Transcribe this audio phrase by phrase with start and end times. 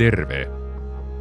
[0.00, 0.46] Terve!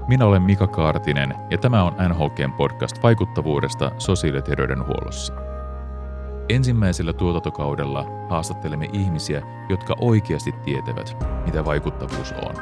[0.07, 5.33] Minä olen Mika Kaartinen ja tämä on NHKn podcast vaikuttavuudesta sosiaali- ja terveydenhuollossa.
[6.49, 12.55] Ensimmäisellä tuotantokaudella haastattelemme ihmisiä, jotka oikeasti tietävät, mitä vaikuttavuus on.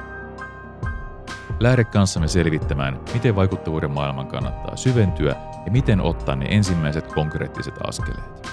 [1.59, 8.47] Lähde kanssamme selvittämään, miten vaikuttavuuden maailman kannattaa syventyä ja miten ottaa ne ensimmäiset konkreettiset askeleet.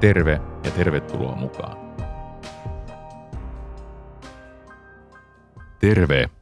[0.00, 1.76] Terve ja tervetuloa mukaan.
[5.80, 6.37] Terve!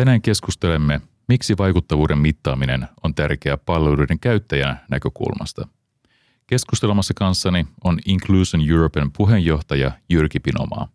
[0.00, 5.68] Tänään keskustelemme, miksi vaikuttavuuden mittaaminen on tärkeää palveluiden käyttäjän näkökulmasta.
[6.46, 10.88] Keskustelemassa kanssani on Inclusion European puheenjohtaja Jyrki Pinomaa.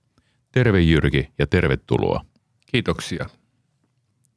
[0.51, 2.25] Terve Jyrki ja tervetuloa.
[2.65, 3.25] Kiitoksia.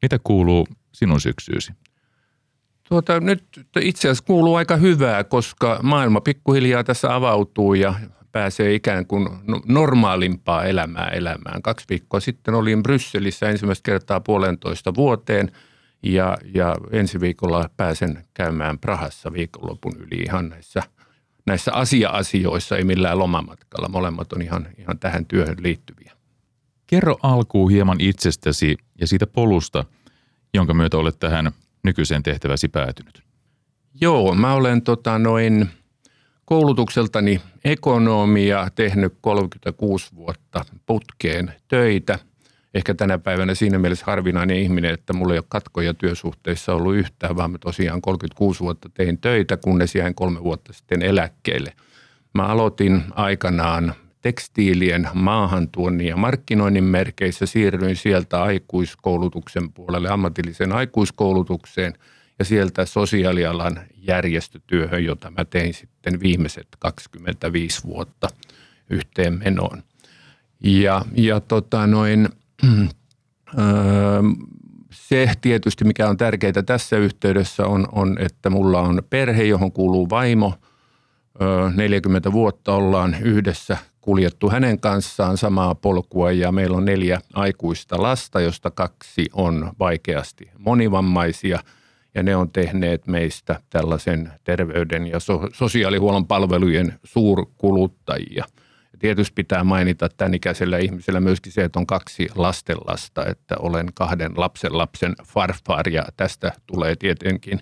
[0.03, 1.73] Mitä kuuluu sinun syksyysi?
[2.89, 3.45] Tuota, nyt
[3.81, 7.95] itse asiassa kuuluu aika hyvää, koska maailma pikkuhiljaa tässä avautuu ja
[8.33, 11.63] pääsee ikään kuin no, normaalimpaa elämää elämään.
[11.63, 15.53] Kaksi viikkoa sitten olin Brysselissä ensimmäistä kertaa puolentoista vuoteen
[16.03, 20.83] ja, ja ensi viikolla pääsen käymään Prahassa viikonlopun yli ihan näissä,
[21.47, 23.89] näissä asia-asioissa, ei millään lomamatkalla.
[23.89, 26.13] Molemmat on ihan, ihan tähän työhön liittyviä.
[26.87, 29.85] Kerro alkuun hieman itsestäsi ja siitä polusta,
[30.55, 31.53] jonka myötä olet tähän
[31.85, 33.23] nykyiseen tehtäväsi päätynyt.
[34.01, 35.71] Joo, mä olen tota noin
[36.49, 42.19] koulutukseltani ekonomia, tehnyt 36 vuotta putkeen töitä.
[42.75, 47.37] Ehkä tänä päivänä siinä mielessä harvinainen ihminen, että mulla ei ole katkoja työsuhteissa ollut yhtään,
[47.37, 51.73] vaan mä tosiaan 36 vuotta tein töitä, kunnes jäin kolme vuotta sitten eläkkeelle.
[52.35, 61.93] Mä aloitin aikanaan tekstiilien maahantuonnin ja markkinoinnin merkeissä, siirryin sieltä aikuiskoulutuksen puolelle, ammatilliseen aikuiskoulutukseen–
[62.39, 68.29] ja sieltä sosiaalialan järjestötyöhön, jota mä tein sitten viimeiset 25 vuotta
[68.91, 69.83] yhteen menoon.
[70.61, 72.29] Ja, ja tota noin,
[74.91, 80.11] se tietysti, mikä on tärkeää tässä yhteydessä on, on, että mulla on perhe, johon kuuluu
[80.11, 80.55] vaimo.
[81.77, 88.41] 40 vuotta ollaan yhdessä kuljettu hänen kanssaan samaa polkua ja meillä on neljä aikuista lasta,
[88.41, 91.59] josta kaksi on vaikeasti monivammaisia–
[92.19, 98.45] ja ne on tehneet meistä tällaisen terveyden ja so- sosiaalihuollon palvelujen suurkuluttajia.
[98.93, 103.89] Ja tietysti pitää mainita tämän ikäisellä ihmisellä myöskin se, että on kaksi lastenlasta, että olen
[103.95, 107.61] kahden lapsen lapsen farfar ja tästä tulee tietenkin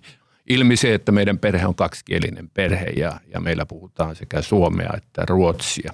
[0.48, 5.24] ilmi se, että meidän perhe on kaksikielinen perhe ja, ja meillä puhutaan sekä suomea että
[5.28, 5.92] ruotsia.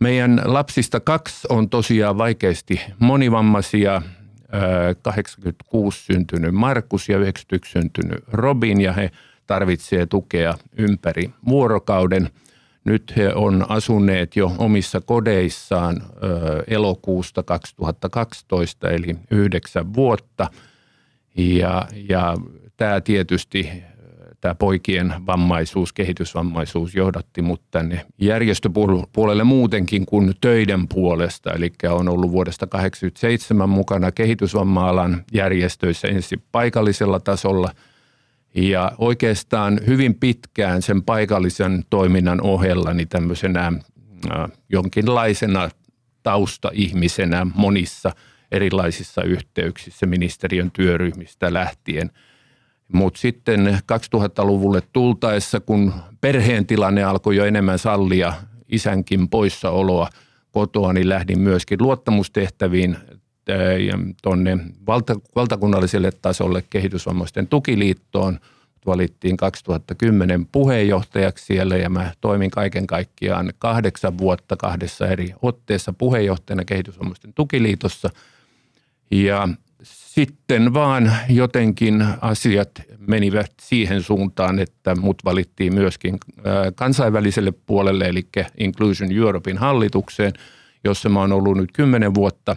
[0.00, 4.02] Meidän lapsista kaksi on tosiaan vaikeasti monivammaisia
[5.02, 9.10] 86 syntynyt Markus ja 91 syntynyt Robin ja he
[9.46, 12.30] tarvitsevat tukea ympäri vuorokauden.
[12.84, 16.02] Nyt he on asuneet jo omissa kodeissaan
[16.66, 20.50] elokuusta 2012 eli yhdeksän vuotta
[21.36, 22.36] ja, ja
[22.76, 23.82] tämä tietysti
[24.40, 31.52] tämä poikien vammaisuus, kehitysvammaisuus johdatti mut tänne järjestöpuolelle muutenkin kuin töiden puolesta.
[31.52, 37.70] Eli on ollut vuodesta 1987 mukana kehitysvamma-alan järjestöissä ensin paikallisella tasolla
[38.54, 45.70] ja oikeastaan hyvin pitkään sen paikallisen toiminnan ohella niin tämmöisenä äh, jonkinlaisena
[46.22, 48.12] taustaihmisenä monissa
[48.52, 52.10] erilaisissa yhteyksissä ministeriön työryhmistä lähtien–
[52.92, 58.32] mutta sitten 2000-luvulle tultaessa, kun perheen tilanne alkoi jo enemmän sallia
[58.68, 60.08] isänkin poissaoloa
[60.52, 62.96] kotoa, niin lähdin myöskin luottamustehtäviin
[64.22, 68.38] tuonne valta, valtakunnalliselle tasolle kehitysvammaisten tukiliittoon.
[68.86, 76.64] Valittiin 2010 puheenjohtajaksi siellä ja mä toimin kaiken kaikkiaan kahdeksan vuotta kahdessa eri otteessa puheenjohtajana
[76.64, 78.10] kehitysvammaisten tukiliitossa.
[79.10, 79.48] Ja
[79.82, 86.18] sitten vaan jotenkin asiat menivät siihen suuntaan, että mut valittiin myöskin
[86.74, 88.28] kansainväliselle puolelle, eli
[88.58, 90.32] Inclusion Europein hallitukseen,
[90.84, 92.56] jossa mä oon ollut nyt kymmenen vuotta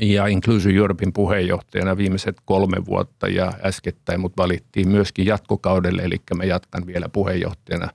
[0.00, 6.44] ja Inclusion Europein puheenjohtajana viimeiset kolme vuotta ja äskettäin mut valittiin myöskin jatkokaudelle, eli mä
[6.44, 7.88] jatkan vielä puheenjohtajana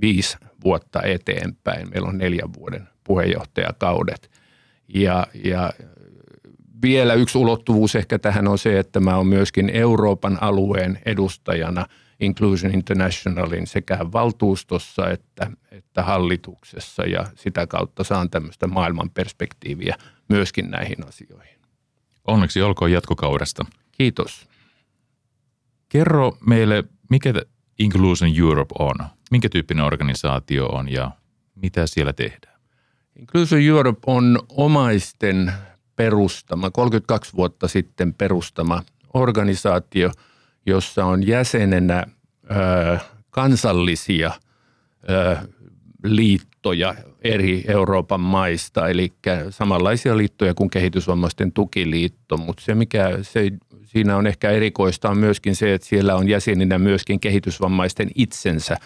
[0.00, 1.90] viisi vuotta eteenpäin.
[1.90, 4.30] Meillä on neljän vuoden puheenjohtajakaudet.
[4.94, 5.72] Ja, ja
[6.82, 11.86] vielä yksi ulottuvuus ehkä tähän on se, että mä oon myöskin Euroopan alueen edustajana
[12.20, 19.96] Inclusion Internationalin sekä valtuustossa että, että hallituksessa ja sitä kautta saan tämmöistä maailman perspektiiviä
[20.28, 21.58] myöskin näihin asioihin.
[22.26, 23.64] Onneksi olkoon jatkokaudesta.
[23.92, 24.48] Kiitos.
[25.88, 27.32] Kerro meille, mikä
[27.78, 28.94] Inclusion Europe on?
[29.30, 31.10] Minkä tyyppinen organisaatio on ja
[31.54, 32.60] mitä siellä tehdään?
[33.16, 35.52] Inclusion Europe on omaisten
[35.98, 38.82] perustama, 32 vuotta sitten perustama
[39.14, 40.10] organisaatio,
[40.66, 42.06] jossa on jäsenenä
[42.50, 42.98] ö,
[43.30, 44.32] kansallisia
[45.10, 45.36] ö,
[46.04, 49.12] liittoja eri Euroopan maista, eli
[49.50, 53.50] samanlaisia liittoja kuin kehitysvammaisten tukiliitto, mutta se mikä se,
[53.84, 58.76] siinä on ehkä erikoista on myöskin se, että siellä on jäseninä myöskin kehitysvammaisten itsensä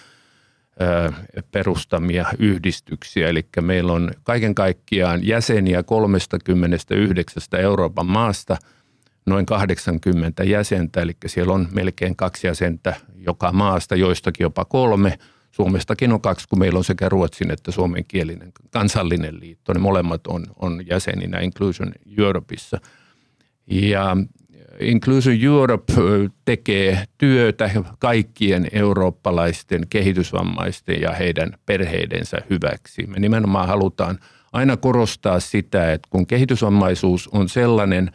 [1.50, 3.28] perustamia yhdistyksiä.
[3.28, 8.56] Eli meillä on kaiken kaikkiaan jäseniä 39 Euroopan maasta,
[9.26, 15.18] noin 80 jäsentä, eli siellä on melkein kaksi jäsentä joka maasta, joistakin jopa kolme.
[15.50, 19.72] Suomestakin on kaksi, kun meillä on sekä ruotsin että suomenkielinen kansallinen liitto.
[19.72, 22.80] Ne molemmat on, on jäseninä Inclusion Europeissa.
[23.66, 24.16] Ja
[24.84, 25.92] Inclusion Europe
[26.44, 33.06] tekee työtä kaikkien eurooppalaisten kehitysvammaisten ja heidän perheidensä hyväksi.
[33.06, 34.18] Me nimenomaan halutaan
[34.52, 38.10] aina korostaa sitä, että kun kehitysvammaisuus on sellainen,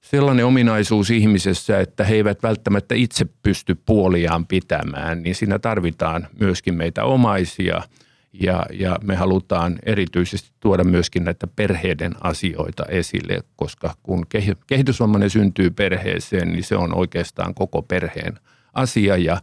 [0.00, 6.74] sellainen ominaisuus ihmisessä, että he eivät välttämättä itse pysty puoliaan pitämään, niin siinä tarvitaan myöskin
[6.74, 7.82] meitä omaisia–
[8.40, 14.26] ja, ja me halutaan erityisesti tuoda myöskin näitä perheiden asioita esille, koska kun
[14.66, 18.38] kehitysvammainen syntyy perheeseen, niin se on oikeastaan koko perheen
[18.74, 19.40] asia ja,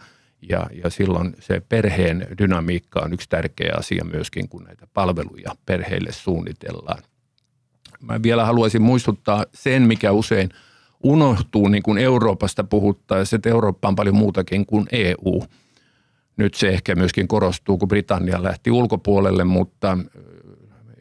[0.50, 6.12] ja, ja silloin se perheen dynamiikka on yksi tärkeä asia myöskin, kun näitä palveluja perheille
[6.12, 7.04] suunnitellaan.
[8.02, 10.50] Mä vielä haluaisin muistuttaa sen, mikä usein
[11.04, 15.44] unohtuu niin kuin Euroopasta puhuttaessa, että Eurooppa on paljon muutakin kuin EU–
[16.38, 19.98] nyt se ehkä myöskin korostuu, kun Britannia lähti ulkopuolelle, mutta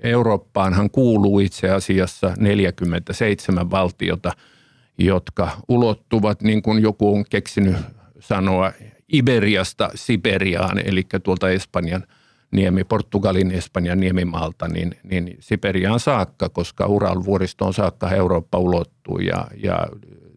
[0.03, 4.33] Eurooppaanhan kuuluu itse asiassa 47 valtiota,
[4.99, 7.77] jotka ulottuvat, niin kuin joku on keksinyt
[8.21, 8.73] sanoa,
[9.13, 12.05] Iberiasta Siberiaan, eli tuolta Espanjan
[12.51, 19.87] niemi, Portugalin Espanjan niemimaalta, niin, niin Siberiaan saakka, koska Ural-vuoristoon saakka Eurooppa ulottuu ja, ja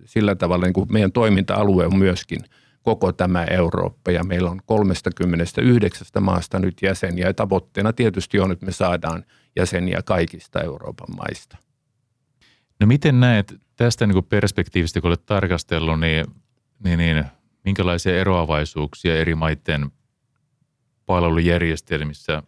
[0.06, 2.39] sillä tavalla niin kuin meidän toiminta-alue on myöskin–
[2.86, 8.66] koko tämä Eurooppa ja meillä on 39 maasta nyt jäseniä ja tavoitteena tietysti on, että
[8.66, 11.58] me saadaan jäseniä kaikista Euroopan maista.
[12.80, 16.26] No miten näet tästä niin perspektiivistä, kun olet tarkastellut, niin,
[16.84, 17.26] niin, niin
[17.64, 19.92] minkälaisia eroavaisuuksia eri maiden
[21.06, 22.44] palvelujärjestelmissä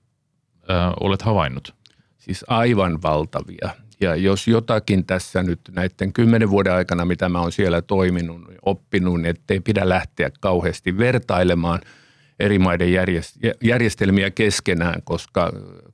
[0.68, 1.76] ää, olet havainnut?
[2.18, 3.70] Siis aivan valtavia.
[4.02, 9.22] Ja jos jotakin tässä nyt näiden kymmenen vuoden aikana, mitä mä oon siellä toiminut, oppinut,
[9.22, 11.82] niin ettei pidä lähteä kauheasti vertailemaan
[12.40, 12.90] eri maiden
[13.64, 15.52] järjestelmiä keskenään, koska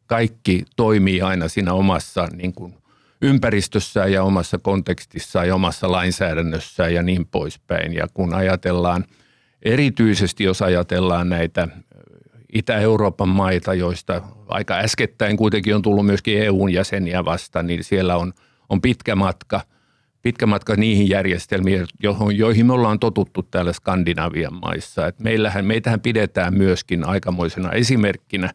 [0.07, 2.75] kaikki toimii aina siinä omassa niin kuin
[3.21, 7.93] ympäristössään ja omassa kontekstissaan ja omassa lainsäädännössään ja niin poispäin.
[7.93, 9.05] Ja kun ajatellaan,
[9.61, 11.67] erityisesti jos ajatellaan näitä
[12.53, 18.33] Itä-Euroopan maita, joista aika äskettäin kuitenkin on tullut myöskin EUn jäseniä vasta, niin siellä on,
[18.69, 19.61] on pitkä matka,
[20.21, 21.85] pitkä matka niihin järjestelmiin,
[22.35, 25.07] joihin me ollaan totuttu täällä Skandinavian maissa.
[25.07, 28.49] Et meillähän, meitähän pidetään myöskin aikamoisena esimerkkinä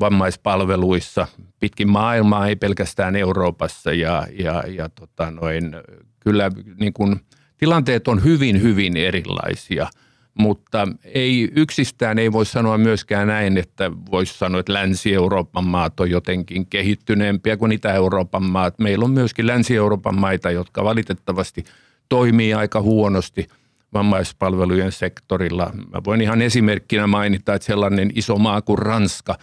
[0.00, 1.26] vammaispalveluissa
[1.60, 3.92] pitkin maailmaa, ei pelkästään Euroopassa.
[3.92, 5.76] Ja, ja, ja tota noin,
[6.20, 6.50] kyllä
[6.80, 7.20] niin kun,
[7.56, 9.86] tilanteet on hyvin, hyvin erilaisia–
[10.38, 16.10] mutta ei yksistään ei voi sanoa myöskään näin, että voisi sanoa, että Länsi-Euroopan maat on
[16.10, 18.78] jotenkin kehittyneempiä kuin Itä-Euroopan maat.
[18.78, 21.64] Meillä on myöskin Länsi-Euroopan maita, jotka valitettavasti
[22.08, 23.46] toimii aika huonosti
[23.92, 25.70] vammaispalvelujen sektorilla.
[25.92, 29.38] Mä voin ihan esimerkkinä mainita, että sellainen iso maa kuin Ranska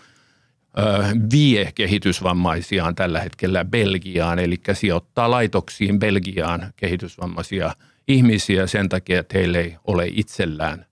[1.32, 7.74] vie kehitysvammaisiaan tällä hetkellä Belgiaan, eli sijoittaa laitoksiin Belgiaan kehitysvammaisia–
[8.08, 10.86] ihmisiä sen takia, että heillä ei ole itsellään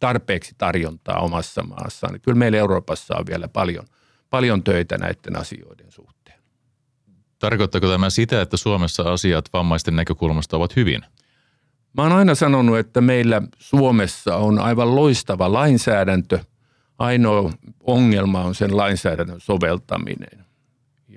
[0.00, 2.12] tarpeeksi tarjontaa omassa maassaan.
[2.12, 3.84] Niin kyllä meillä Euroopassa on vielä paljon,
[4.30, 6.40] paljon töitä näiden asioiden suhteen.
[7.38, 11.02] Tarkoittaako tämä sitä, että Suomessa asiat vammaisten näkökulmasta ovat hyvin?
[11.92, 16.38] Mä oon aina sanonut, että meillä Suomessa on aivan loistava lainsäädäntö.
[16.98, 20.46] Ainoa ongelma on sen lainsäädännön soveltaminen.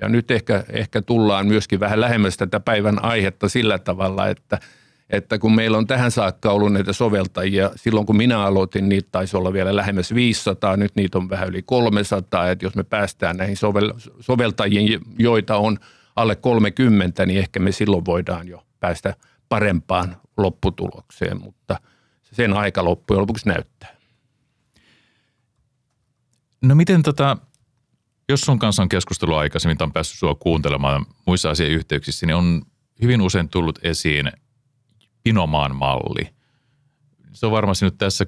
[0.02, 4.60] Ja nyt ehkä, ehkä tullaan myöskin vähän lähemmäs tätä päivän aihetta sillä tavalla, että–
[5.10, 9.38] että kun meillä on tähän saakka ollut näitä soveltajia, silloin kun minä aloitin, niitä taisi
[9.38, 13.58] olla vielä lähemmäs 500, nyt niitä on vähän yli 300, että jos me päästään näihin
[13.58, 15.78] sovel- soveltajiin, joita on
[16.16, 19.16] alle 30, niin ehkä me silloin voidaan jo päästä
[19.50, 21.80] parempaan lopputulokseen, mutta
[22.32, 23.96] sen aika loppujen lopuksi näyttää.
[26.62, 27.38] No miten tota,
[28.30, 32.62] jos sun kanssa on keskustelua aikaisemmin, on päässyt sua kuuntelemaan muissa asiayhteyksissä, niin on
[33.02, 34.32] hyvin usein tullut esiin
[35.24, 36.30] Pinomaan malli.
[37.32, 38.26] Se on varmasti nyt tässä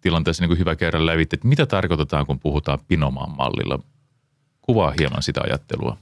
[0.00, 3.78] tilanteessa niin kuin hyvä käydä lävitse, että mitä tarkoitetaan, kun puhutaan Pinomaan mallilla.
[4.62, 5.96] Kuvaa hieman sitä ajattelua.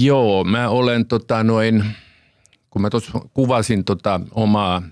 [0.00, 1.84] Joo, mä olen tota noin,
[2.70, 4.82] kun mä tuossa kuvasin tota omaa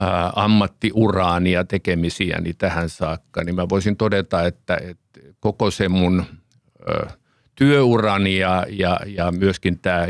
[0.00, 6.24] ää, ammattiuraani ja tekemisiäni tähän saakka, niin mä voisin todeta, että, että koko se mun
[6.88, 7.10] ää,
[7.54, 10.06] työurani ja, ja, ja myöskin tämä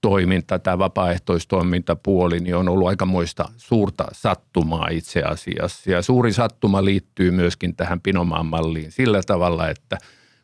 [0.00, 5.90] järjestötoiminta, tämä vapaaehtoistoimintapuoli, niin on ollut aikamoista suurta sattumaa itse asiassa.
[5.90, 9.98] Ja suuri sattuma liittyy myöskin tähän Pinomaan malliin sillä tavalla, että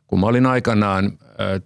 [0.07, 1.19] kun mä olin aikanaan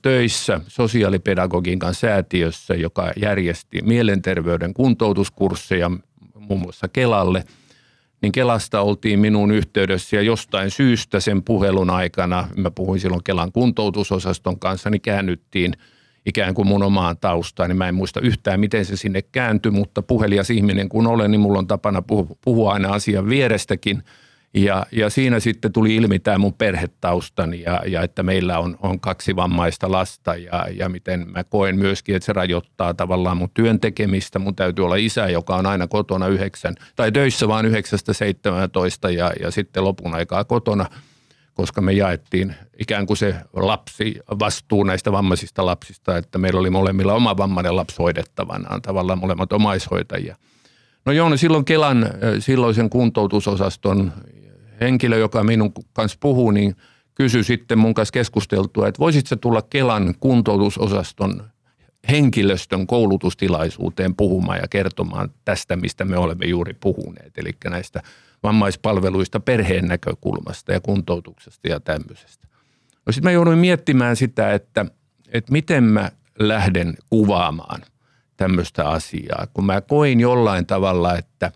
[0.03, 5.91] töissä sosiaalipedagogiikan säätiössä, joka järjesti mielenterveyden kuntoutuskursseja
[6.35, 7.45] muun muassa Kelalle–
[8.23, 13.53] niin Kelasta oltiin minun yhteydessä ja jostain syystä sen puhelun aikana, mä puhuin silloin Kelan
[13.53, 15.73] kuntoutusosaston kanssa, niin käännyttiin
[16.27, 20.03] ikään kuin mun omaan taustaan, niin mä en muista yhtään, miten se sinne kääntyi, mutta
[20.03, 22.03] puhelias ihminen kun olen, niin mulla on tapana
[22.45, 24.03] puhua aina asian vierestäkin–
[24.55, 29.01] ja, ja siinä sitten tuli ilmi tämä mun perhetaustani ja, ja että meillä on, on
[29.01, 33.81] kaksi vammaista lasta ja, ja miten mä koen myöskin, että se rajoittaa tavallaan mun työn
[33.81, 34.39] tekemistä.
[34.39, 39.33] Mun täytyy olla isä, joka on aina kotona yhdeksän, tai töissä vaan yhdeksästä 17 ja,
[39.43, 40.87] ja sitten lopun aikaa kotona,
[41.55, 47.15] koska me jaettiin ikään kuin se lapsi vastuu näistä vammaisista lapsista, että meillä oli molemmilla
[47.15, 50.37] oma vammainen lapsi hoidettavanaan, tavallaan molemmat omaishoitajia.
[51.05, 52.07] No joo, no silloin Kelan
[52.39, 54.13] silloisen kuntoutusosaston
[54.81, 56.77] henkilö, joka minun kanssa puhuu, niin
[57.15, 61.50] kysyi sitten mun kanssa keskusteltua, että voisitko tulla Kelan kuntoutusosaston
[62.09, 68.03] henkilöstön koulutustilaisuuteen puhumaan ja kertomaan tästä, mistä me olemme juuri puhuneet, eli näistä
[68.43, 72.47] vammaispalveluista perheen näkökulmasta ja kuntoutuksesta ja tämmöisestä.
[73.07, 74.87] No sitten mä jouduin miettimään sitä, että,
[75.33, 77.83] että miten mä lähden kuvaamaan
[78.37, 81.53] tämmöistä asiaa, kun mä koin jollain tavalla, että,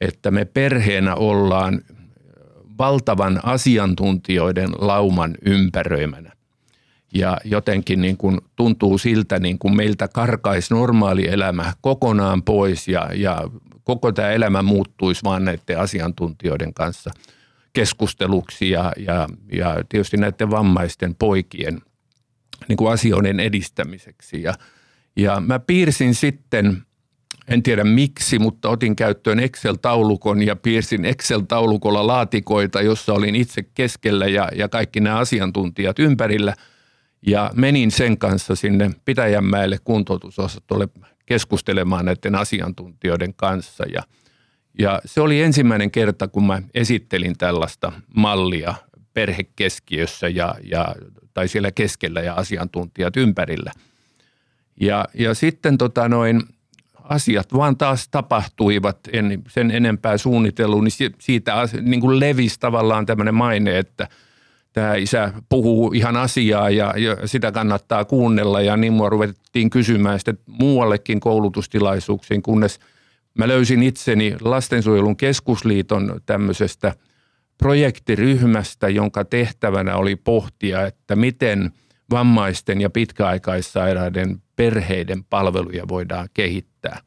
[0.00, 1.80] että me perheenä ollaan–
[2.80, 6.32] valtavan asiantuntijoiden lauman ympäröimänä.
[7.14, 13.10] Ja jotenkin niin kuin tuntuu siltä, niin kuin meiltä karkaisi normaali elämä kokonaan pois ja,
[13.14, 13.42] ja
[13.84, 17.10] koko tämä elämä muuttuisi vaan näiden asiantuntijoiden kanssa
[17.72, 21.80] keskusteluksi ja, ja, ja tietysti näiden vammaisten poikien
[22.68, 24.42] niin kuin asioiden edistämiseksi.
[24.42, 24.54] Ja,
[25.16, 26.76] ja mä piirsin sitten–
[27.50, 34.26] en tiedä miksi, mutta otin käyttöön Excel-taulukon ja piirsin Excel-taulukolla laatikoita, jossa olin itse keskellä
[34.26, 36.54] ja, ja kaikki nämä asiantuntijat ympärillä.
[37.26, 40.88] Ja menin sen kanssa sinne Pitäjänmäelle kuntoutusosastolle
[41.26, 43.84] keskustelemaan näiden asiantuntijoiden kanssa.
[43.84, 44.02] Ja,
[44.78, 48.74] ja se oli ensimmäinen kerta, kun mä esittelin tällaista mallia
[49.14, 50.94] perhekeskiössä ja, ja,
[51.34, 53.72] tai siellä keskellä ja asiantuntijat ympärillä.
[54.80, 56.42] Ja, ja sitten tota noin,
[57.04, 63.34] asiat vaan taas tapahtuivat, en sen enempää suunnitellut, niin siitä niin kuin levisi tavallaan tämmöinen
[63.34, 64.08] maine, että
[64.72, 70.18] tämä isä puhuu ihan asiaa ja, ja sitä kannattaa kuunnella ja niin mua ruvettiin kysymään
[70.18, 72.80] sitten muuallekin koulutustilaisuuksiin, kunnes
[73.38, 76.94] mä löysin itseni Lastensuojelun keskusliiton tämmöisestä
[77.58, 81.72] projektiryhmästä, jonka tehtävänä oli pohtia, että miten
[82.10, 87.00] vammaisten ja pitkäaikaissairaiden perheiden palveluja voidaan kehittää.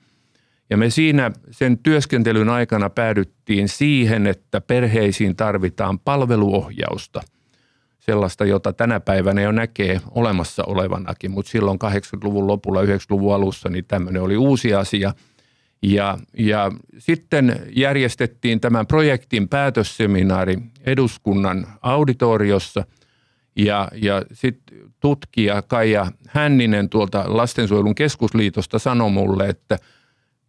[0.69, 7.21] Ja me siinä sen työskentelyn aikana päädyttiin siihen, että perheisiin tarvitaan palveluohjausta,
[8.05, 13.85] sellaista, jota tänä päivänä jo näkee olemassa olevanakin, mutta silloin 80-luvun lopulla, 90-luvun alussa, niin
[13.85, 15.13] tämmöinen oli uusi asia.
[15.81, 22.83] Ja, ja sitten järjestettiin tämän projektin päätösseminaari eduskunnan auditoriossa–
[23.55, 29.75] ja, ja sitten tutkija Kaija Hänninen tuolta Lastensuojelun keskusliitosta sanoi mulle, että,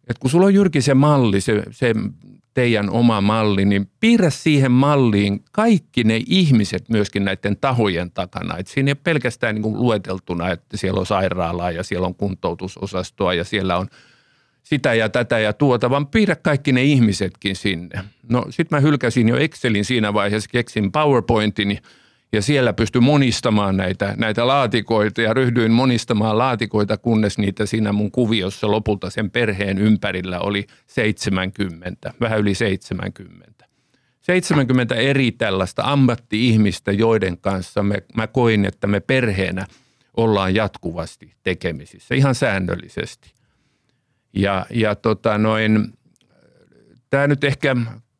[0.07, 1.93] että kun sulla on Jyrki se malli, se, se
[2.55, 8.57] teidän oma malli, niin piirrä siihen malliin kaikki ne ihmiset myöskin näiden tahojen takana.
[8.57, 12.15] Et siinä ei ole pelkästään niin kuin lueteltuna, että siellä on sairaalaa ja siellä on
[12.15, 13.87] kuntoutusosastoa ja siellä on
[14.63, 18.01] sitä ja tätä ja tuota, vaan piirrä kaikki ne ihmisetkin sinne.
[18.29, 21.77] No sitten mä hylkäsin jo Excelin siinä vaiheessa, keksin PowerPointin–
[22.35, 28.11] ja siellä pystyi monistamaan näitä, näitä laatikoita ja ryhdyin monistamaan laatikoita, kunnes niitä siinä mun
[28.11, 33.65] kuviossa lopulta sen perheen ympärillä oli 70, vähän yli 70.
[34.21, 39.67] 70 eri tällaista ammatti-ihmistä, joiden kanssa me, mä koin, että me perheenä
[40.17, 43.33] ollaan jatkuvasti tekemisissä, ihan säännöllisesti.
[44.33, 45.93] Ja, ja tota noin,
[47.09, 47.75] tämä nyt ehkä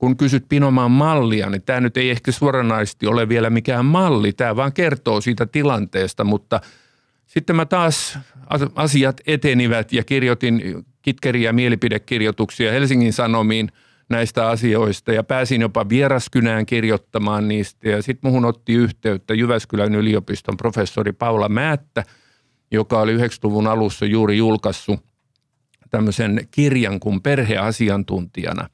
[0.05, 4.33] kun kysyt Pinomaan mallia, niin tämä nyt ei ehkä suoranaisesti ole vielä mikään malli.
[4.33, 6.61] Tämä vaan kertoo siitä tilanteesta, mutta
[7.25, 8.19] sitten mä taas
[8.75, 13.71] asiat etenivät ja kirjoitin kitkeriä mielipidekirjoituksia Helsingin Sanomiin
[14.09, 17.89] näistä asioista ja pääsin jopa Vieraskynään kirjoittamaan niistä.
[17.89, 22.03] Ja sitten muhun otti yhteyttä Jyväskylän yliopiston professori Paula Määttä,
[22.71, 24.99] joka oli 90-luvun alussa juuri julkaissut
[25.89, 28.69] tämmöisen kirjan kuin perheasiantuntijana.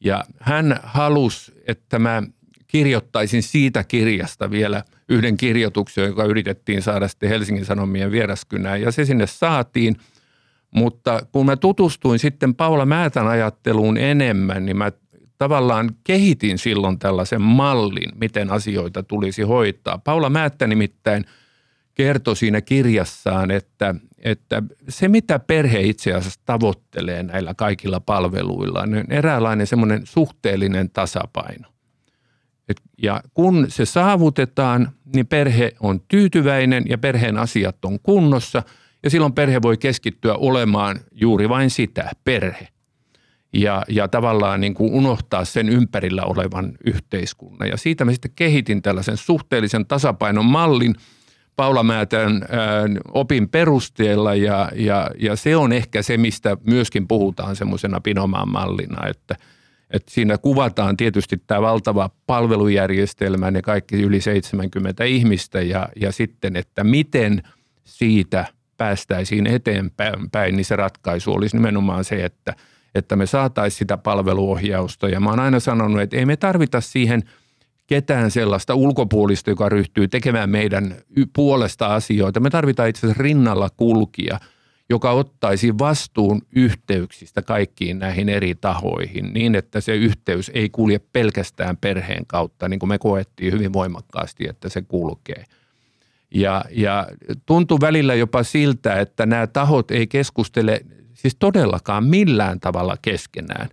[0.00, 2.22] Ja hän halusi, että mä
[2.66, 8.82] kirjoittaisin siitä kirjasta vielä yhden kirjoituksen, joka yritettiin saada sitten Helsingin Sanomien vieraskynään.
[8.82, 9.96] Ja se sinne saatiin.
[10.74, 14.92] Mutta kun mä tutustuin sitten Paula Määtän ajatteluun enemmän, niin mä
[15.38, 19.98] tavallaan kehitin silloin tällaisen mallin, miten asioita tulisi hoitaa.
[19.98, 21.24] Paula Määttä nimittäin
[21.98, 29.12] kertoi siinä kirjassaan, että, että se mitä perhe itse asiassa tavoittelee näillä kaikilla palveluilla, niin
[29.12, 31.68] eräänlainen semmoinen suhteellinen tasapaino.
[32.68, 38.62] Et, ja kun se saavutetaan, niin perhe on tyytyväinen ja perheen asiat on kunnossa
[39.02, 42.68] ja silloin perhe voi keskittyä olemaan juuri vain sitä, perhe
[43.52, 47.68] ja, ja tavallaan niin kuin unohtaa sen ympärillä olevan yhteiskunnan.
[47.68, 50.94] Ja siitä mä sitten kehitin tällaisen suhteellisen tasapainon mallin
[51.58, 52.42] Paula Määtän
[53.12, 59.06] opin perusteella ja, ja, ja se on ehkä se, mistä myöskin puhutaan semmoisena pinomaan mallina,
[59.08, 59.36] että,
[59.90, 66.56] että siinä kuvataan tietysti tämä valtava palvelujärjestelmä, ne kaikki yli 70 ihmistä ja, ja sitten,
[66.56, 67.42] että miten
[67.84, 68.46] siitä
[68.76, 72.54] päästäisiin eteenpäin, niin se ratkaisu olisi nimenomaan se, että–
[72.94, 75.08] että me saataisiin sitä palveluohjausta.
[75.08, 77.22] Ja mä oon aina sanonut, että ei me tarvita siihen
[77.88, 80.94] ketään sellaista ulkopuolista, joka ryhtyy tekemään meidän
[81.32, 82.40] puolesta asioita.
[82.40, 84.40] Me tarvitaan itse asiassa rinnalla kulkija,
[84.90, 91.76] joka ottaisi vastuun yhteyksistä kaikkiin näihin eri tahoihin niin, että se yhteys ei kulje pelkästään
[91.76, 95.44] perheen kautta, niin kuin me koettiin hyvin voimakkaasti, että se kulkee.
[96.34, 97.06] Ja, ja
[97.46, 100.80] tuntuu välillä jopa siltä, että nämä tahot ei keskustele
[101.14, 103.68] siis todellakaan millään tavalla keskenään,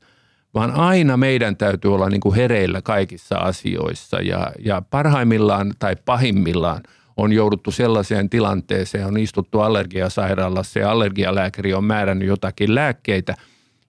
[0.55, 4.21] vaan aina meidän täytyy olla niin kuin hereillä kaikissa asioissa.
[4.21, 6.83] Ja, ja parhaimmillaan tai pahimmillaan
[7.17, 13.35] on jouduttu sellaiseen tilanteeseen, on istuttu allergiasairaalassa ja allergialääkäri on määrännyt jotakin lääkkeitä.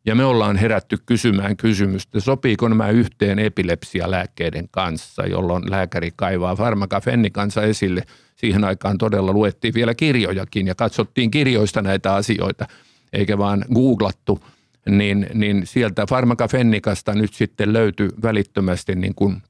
[0.06, 7.30] Ja me ollaan herätty kysymään kysymystä, sopiiko nämä yhteen epilepsialääkkeiden kanssa, jolloin lääkäri kaivaa farmakafenni
[7.30, 8.02] kanssa esille.
[8.36, 12.66] Siihen aikaan todella luettiin vielä kirjojakin ja katsottiin kirjoista näitä asioita–
[13.12, 14.40] eikä vaan googlattu,
[14.90, 19.42] niin, niin sieltä farmakafennikasta nyt sitten löytyi välittömästi niin kuin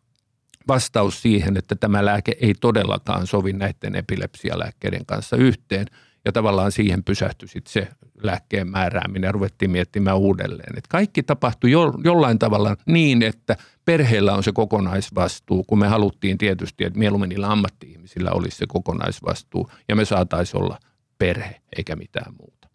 [0.68, 5.86] vastaus siihen, että tämä lääke ei todellakaan sovi näiden epilepsialääkkeiden kanssa yhteen.
[6.24, 7.88] Ja tavallaan siihen pysähtyi sitten se
[8.22, 10.78] lääkkeen määrääminen ja ruvettiin miettimään uudelleen.
[10.78, 16.38] Että kaikki tapahtui jo, jollain tavalla niin, että perheellä on se kokonaisvastuu, kun me haluttiin
[16.38, 20.78] tietysti, että mieluummin niillä ammatti-ihmisillä olisi se kokonaisvastuu ja me saataisiin olla
[21.18, 22.65] perhe eikä mitään muuta.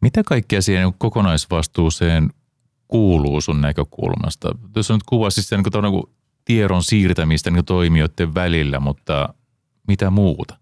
[0.00, 2.30] Mitä kaikkea siihen kokonaisvastuuseen
[2.88, 4.48] kuuluu sun näkökulmasta?
[4.48, 4.54] On
[4.88, 6.04] nyt kuvasit sitä niin niin
[6.44, 9.34] tiedon siirtämistä niin toimijoiden välillä, mutta
[9.88, 10.56] mitä muuta?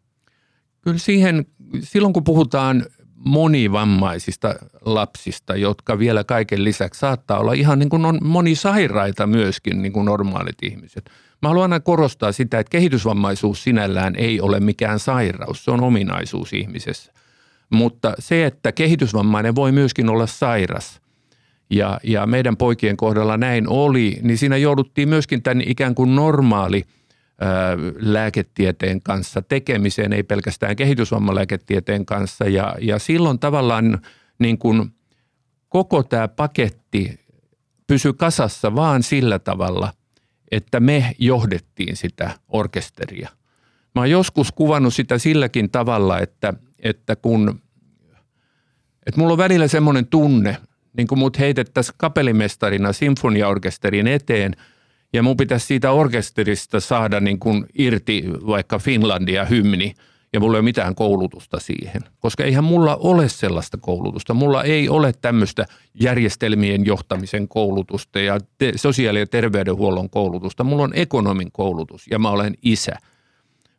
[0.81, 1.46] Kyllä siihen,
[1.81, 8.18] silloin kun puhutaan monivammaisista lapsista, jotka vielä kaiken lisäksi saattaa olla ihan niin kuin on
[8.22, 11.11] monisairaita myöskin niin kuin normaalit ihmiset.
[11.42, 16.53] Mä haluan aina korostaa sitä, että kehitysvammaisuus sinällään ei ole mikään sairaus, se on ominaisuus
[16.53, 17.12] ihmisessä–
[17.70, 21.00] mutta se, että kehitysvammainen voi myöskin olla sairas
[21.70, 26.85] ja, ja meidän poikien kohdalla näin oli, niin siinä jouduttiin myöskin tämän ikään kuin normaali
[27.40, 32.44] ää, lääketieteen kanssa tekemiseen, ei pelkästään kehitysvammalääketieteen kanssa.
[32.44, 33.98] Ja, ja silloin tavallaan
[34.38, 34.90] niin kuin
[35.68, 37.20] koko tämä paketti
[37.87, 39.92] pysyi kasassa vaan sillä tavalla,
[40.50, 43.29] että me johdettiin sitä orkesteria.
[43.94, 46.55] Mä oon joskus kuvannut sitä silläkin tavalla, että
[46.87, 47.61] että kun,
[49.07, 50.57] että mulla on välillä semmoinen tunne,
[50.96, 54.57] niin kuin mut heitettäisiin kapellimestarina sinfoniaorkesterin eteen
[55.12, 59.94] ja mun pitäisi siitä orkesterista saada niin kuin irti vaikka Finlandia hymni
[60.33, 62.03] ja mulla ei ole mitään koulutusta siihen.
[62.20, 64.35] Koska eihän mulla ole sellaista koulutusta.
[64.35, 65.66] Mulla ei ole tämmöistä
[66.01, 70.64] järjestelmien johtamisen koulutusta ja te- sosiaali- ja terveydenhuollon koulutusta.
[70.64, 72.96] Mulla on ekonomin koulutus ja mä olen isä–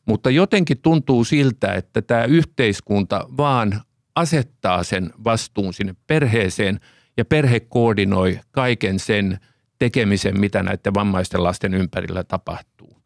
[0.08, 3.82] mutta jotenkin tuntuu siltä, että tämä yhteiskunta vaan
[4.16, 6.80] asettaa sen vastuun sinne perheeseen
[7.18, 9.40] ja perhe koordinoi kaiken sen
[9.80, 12.98] tekemisen, mitä näiden vammaisten lasten ympärillä tapahtuu.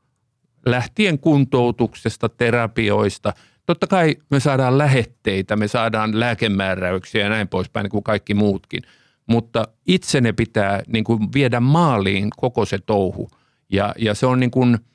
[0.65, 3.33] Lähtien kuntoutuksesta, terapioista.
[3.65, 8.81] Totta kai me saadaan lähetteitä, me saadaan lääkemääräyksiä ja näin poispäin niin kuin kaikki muutkin.
[9.27, 13.29] Mutta itse ne pitää niin kuin viedä maaliin koko se touhu.
[13.69, 14.77] Ja, ja se on niin kuin–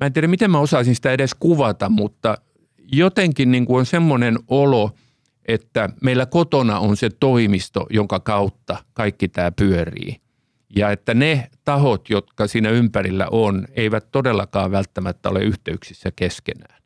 [0.00, 2.38] mä en tiedä miten mä osaisin sitä edes kuvata, mutta
[2.92, 4.90] jotenkin niin kuin on semmoinen olo,
[5.48, 10.20] että meillä kotona on se toimisto, jonka kautta kaikki tämä pyörii.
[10.76, 16.82] Ja että ne tahot, jotka siinä ympärillä on, eivät todellakaan välttämättä ole yhteyksissä keskenään.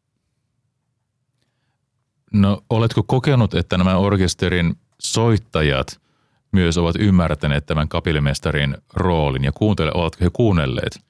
[2.33, 6.01] No oletko kokenut, että nämä orkesterin soittajat
[6.53, 11.10] myös ovat ymmärtäneet tämän kapellimestarin roolin ja kuuntele, ovatko he kuunnelleet?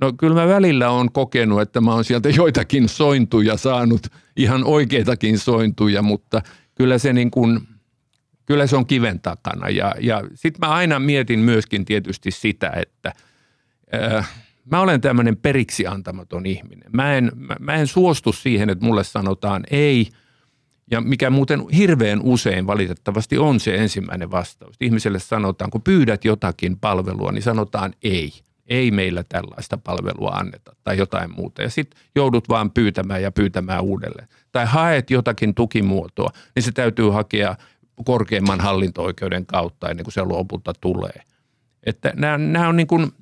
[0.00, 5.38] No kyllä mä välillä on kokenut, että mä oon sieltä joitakin sointuja saanut, ihan oikeitakin
[5.38, 6.42] sointuja, mutta
[6.74, 7.60] kyllä se niin kuin,
[8.46, 9.68] kyllä se on kiven takana.
[9.68, 13.12] Ja, ja sitten mä aina mietin myöskin tietysti sitä, että
[13.94, 14.30] äh,
[14.70, 16.90] mä olen tämmöinen periksi antamaton ihminen.
[16.92, 20.08] Mä en, mä, mä en suostu siihen, että mulle sanotaan ei,
[20.90, 24.76] ja mikä muuten hirveän usein valitettavasti on se ensimmäinen vastaus.
[24.80, 28.32] Ihmiselle sanotaan, kun pyydät jotakin palvelua, niin sanotaan ei.
[28.66, 31.62] Ei meillä tällaista palvelua anneta tai jotain muuta.
[31.62, 34.28] Ja sitten joudut vaan pyytämään ja pyytämään uudelleen.
[34.52, 37.56] Tai haet jotakin tukimuotoa, niin se täytyy hakea
[38.04, 41.22] korkeimman hallinto-oikeuden kautta ennen kuin se lopulta tulee.
[41.86, 43.12] Että nämä, nämä on niin kuin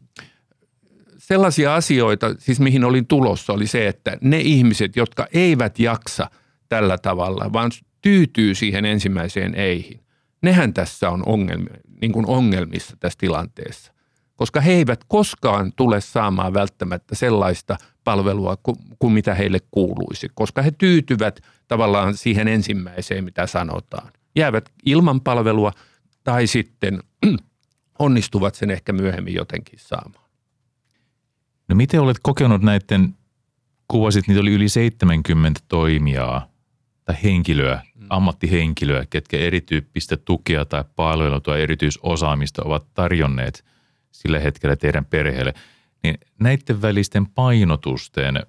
[1.19, 6.31] sellaisia asioita, siis mihin olin tulossa, oli se, että ne ihmiset, jotka eivät jaksa
[6.69, 7.71] tällä tavalla, vaan
[8.03, 10.01] tyytyy siihen ensimmäiseen eihin,
[10.43, 13.93] nehän tässä on ongelmi, niin kuin ongelmissa tässä tilanteessa.
[14.41, 18.57] Koska he eivät koskaan tule saamaan välttämättä sellaista palvelua
[18.99, 24.13] kuin, mitä heille kuuluisi, koska he tyytyvät tavallaan siihen ensimmäiseen, mitä sanotaan.
[24.37, 25.73] Jäävät ilman palvelua
[26.25, 27.03] tai sitten
[27.99, 30.25] onnistuvat sen ehkä myöhemmin jotenkin saamaan.
[31.69, 33.15] No miten olet kokenut näiden,
[33.89, 36.49] kuvasit, niitä oli yli 70 toimijaa
[37.05, 38.07] tai henkilöä, mm.
[38.11, 43.70] ammattihenkilöä, ketkä erityyppistä tukea tai palvelua tai erityisosaamista ovat tarjonneet
[44.11, 45.55] sillä hetkellä teidän perheelle.
[46.03, 48.43] Niin näiden välisten painotusten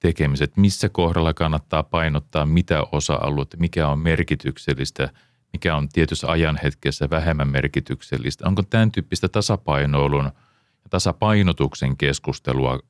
[0.00, 5.12] tekemiset, missä kohdalla kannattaa painottaa mitä osa-aluetta, mikä on merkityksellistä,
[5.52, 8.48] mikä on tietyssä ajanhetkessä vähemmän merkityksellistä.
[8.48, 12.80] Onko tämän tyyppistä tasapainoilun ja tasapainotuksen keskustelua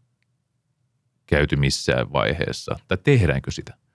[1.26, 3.85] käyty missään vaiheessa, tai tehdäänkö sitä?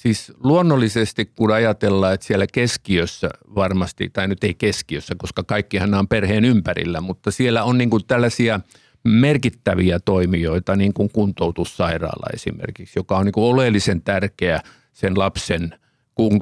[0.00, 6.08] Siis luonnollisesti, kun ajatellaan, että siellä keskiössä varmasti, tai nyt ei keskiössä, koska kaikkihan on
[6.08, 8.60] perheen ympärillä, mutta siellä on niin kuin tällaisia
[9.04, 14.60] merkittäviä toimijoita, niin kuin kuntoutussairaala esimerkiksi, joka on niin kuin oleellisen tärkeä
[14.92, 15.74] sen lapsen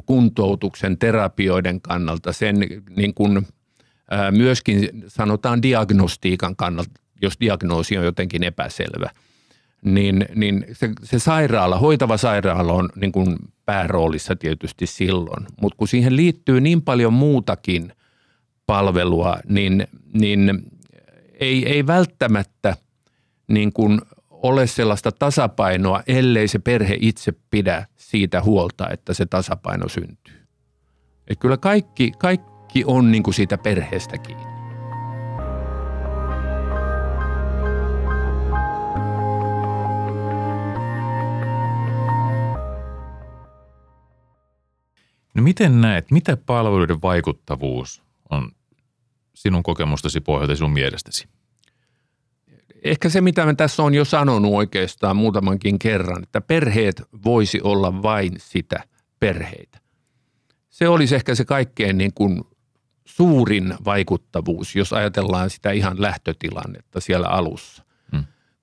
[0.06, 2.56] kuntoutuksen terapioiden kannalta, sen
[2.96, 3.46] niin kuin,
[4.30, 6.90] myöskin sanotaan diagnostiikan kannalta,
[7.22, 9.10] jos diagnoosi on jotenkin epäselvä–
[9.84, 15.46] niin, niin se, se sairaala, hoitava sairaala on niin kuin pääroolissa tietysti silloin.
[15.60, 17.92] Mutta kun siihen liittyy niin paljon muutakin
[18.66, 20.62] palvelua, niin, niin
[21.40, 22.76] ei, ei välttämättä
[23.48, 29.88] niin kuin ole sellaista tasapainoa, ellei se perhe itse pidä siitä huolta, että se tasapaino
[29.88, 30.34] syntyy.
[31.28, 34.47] Et kyllä kaikki, kaikki on niin kuin siitä perheestä kiinni.
[45.38, 48.52] No miten näet, mitä palveluiden vaikuttavuus on
[49.34, 51.28] sinun kokemustasi pohjalta sinun mielestäsi?
[52.84, 58.02] Ehkä se, mitä mä tässä on jo sanonut oikeastaan muutamankin kerran, että perheet voisi olla
[58.02, 58.84] vain sitä
[59.20, 59.78] perheitä.
[60.68, 62.44] Se olisi ehkä se kaikkein niin kuin
[63.04, 67.84] suurin vaikuttavuus, jos ajatellaan sitä ihan lähtötilannetta siellä alussa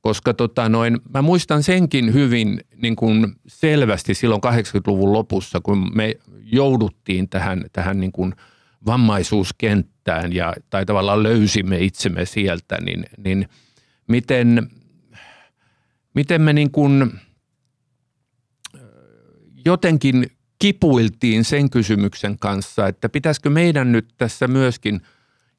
[0.05, 6.15] koska tota noin, mä muistan senkin hyvin niin kuin selvästi silloin 80-luvun lopussa, kun me
[6.43, 8.33] jouduttiin tähän, tähän niin kuin
[8.85, 13.49] vammaisuuskenttään ja, tai tavallaan löysimme itsemme sieltä, niin, niin
[14.07, 14.69] miten,
[16.13, 17.11] miten me niin kuin
[19.65, 20.27] jotenkin
[20.59, 25.01] kipuiltiin sen kysymyksen kanssa, että pitäisikö meidän nyt tässä myöskin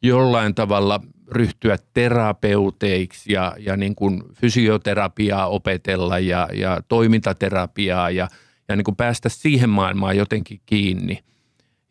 [0.03, 8.29] jollain tavalla– ryhtyä terapeuteiksi ja, ja niin kuin fysioterapiaa opetella ja, ja toimintaterapiaa ja,
[8.69, 11.19] ja niin kuin päästä siihen maailmaan jotenkin kiinni.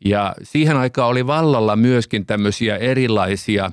[0.05, 3.71] Ja siihen aikaan oli vallalla myöskin tämmöisiä erilaisia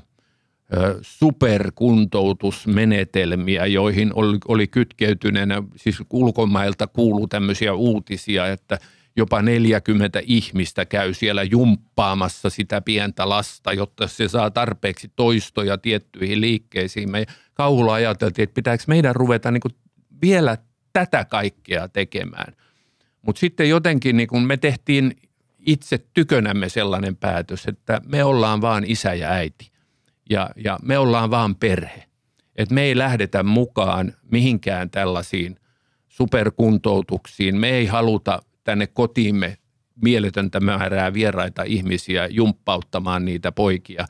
[0.76, 8.78] ö, superkuntoutusmenetelmiä, joihin oli, oli kytkeytyneenä, siis ulkomailta kuuluu tämmöisiä uutisia, että–
[9.16, 16.40] jopa 40 ihmistä käy siellä jumppaamassa sitä pientä lasta, jotta se saa tarpeeksi toistoja tiettyihin
[16.40, 17.10] liikkeisiin.
[17.10, 19.74] Me kauhulla ajateltiin, että pitääkö meidän ruveta niin kuin
[20.22, 20.58] vielä
[20.92, 22.56] tätä kaikkea tekemään.
[23.22, 25.16] Mutta sitten jotenkin niin kun me tehtiin
[25.58, 29.72] itse tykönämme sellainen päätös, että me ollaan vaan isä ja äiti
[30.30, 32.04] ja, ja me ollaan vaan perhe.
[32.56, 35.56] Että me ei lähdetä mukaan mihinkään tällaisiin
[36.08, 37.56] superkuntoutuksiin.
[37.56, 39.56] Me ei haluta tänne kotiimme
[40.02, 44.06] mieletöntä määrää vieraita ihmisiä jumppauttamaan niitä poikia,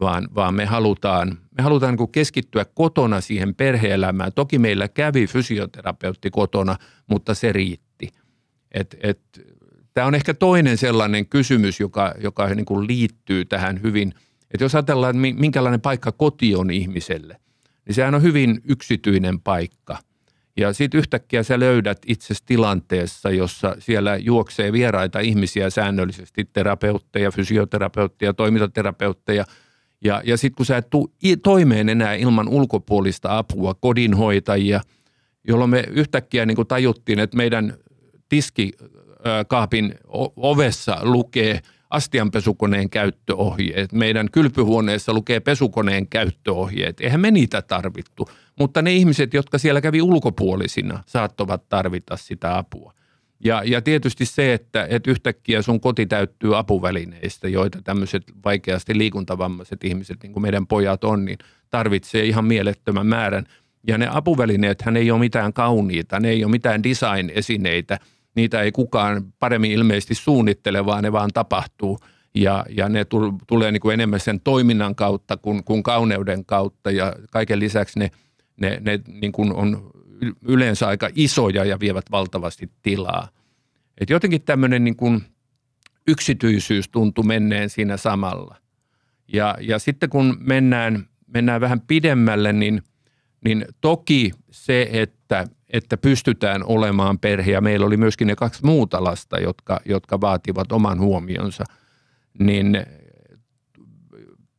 [0.00, 4.32] vaan, vaan me halutaan, me halutaan niin keskittyä kotona siihen perheelämään.
[4.32, 8.08] Toki meillä kävi fysioterapeutti kotona, mutta se riitti.
[8.72, 9.20] Et, et,
[9.96, 14.14] Tämä on ehkä toinen sellainen kysymys, joka, joka niin kuin liittyy tähän hyvin.
[14.50, 17.40] Että jos ajatellaan, että minkälainen paikka koti on ihmiselle,
[17.86, 19.98] niin sehän on hyvin yksityinen paikka.
[20.56, 28.34] Ja sitten yhtäkkiä sä löydät itse tilanteessa, jossa siellä juoksee vieraita ihmisiä säännöllisesti, terapeutteja, fysioterapeutteja,
[28.34, 29.44] toimintaterapeutteja.
[30.04, 30.86] Ja, ja sitten kun sä et
[31.42, 34.80] toimeen enää ilman ulkopuolista apua, kodinhoitajia,
[35.48, 37.74] jolloin me yhtäkkiä niin kuin tajuttiin, että meidän
[38.28, 39.94] tiskikaapin
[40.36, 47.00] ovessa lukee– astianpesukoneen käyttöohjeet, meidän kylpyhuoneessa lukee pesukoneen käyttöohjeet.
[47.00, 52.92] Eihän me niitä tarvittu, mutta ne ihmiset, jotka siellä kävi ulkopuolisina, saattavat tarvita sitä apua.
[53.44, 59.84] Ja, ja tietysti se, että, että yhtäkkiä sun koti täyttyy apuvälineistä, joita tämmöiset vaikeasti liikuntavammaiset
[59.84, 61.38] ihmiset, niin kuin meidän pojat on, niin
[61.70, 63.44] tarvitsee ihan mielettömän määrän.
[63.86, 67.98] Ja ne apuvälineet, hän ei ole mitään kauniita, ne ei ole mitään design-esineitä–
[68.36, 71.98] niitä ei kukaan paremmin ilmeisesti suunnittele, vaan ne vaan tapahtuu.
[72.34, 73.06] Ja, ja ne
[73.46, 78.10] tulee niin kuin enemmän sen toiminnan kautta kuin, kuin kauneuden kautta ja kaiken lisäksi ne,
[78.56, 79.90] ne, ne niin kuin on
[80.42, 83.28] yleensä aika isoja ja vievät valtavasti tilaa.
[84.00, 85.20] Et jotenkin tämmöinen niin kuin
[86.08, 88.56] yksityisyys tuntuu menneen siinä samalla.
[89.32, 92.82] Ja, ja sitten kun mennään, mennään vähän pidemmälle, niin,
[93.44, 97.52] niin toki se, että että pystytään olemaan perhe.
[97.52, 101.64] Ja meillä oli myöskin ne kaksi muuta lasta, jotka, jotka vaativat oman huomionsa.
[102.38, 102.86] Niin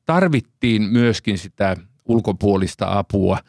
[0.06, 3.40] tarvittiin myöskin sitä ulkopuolista apua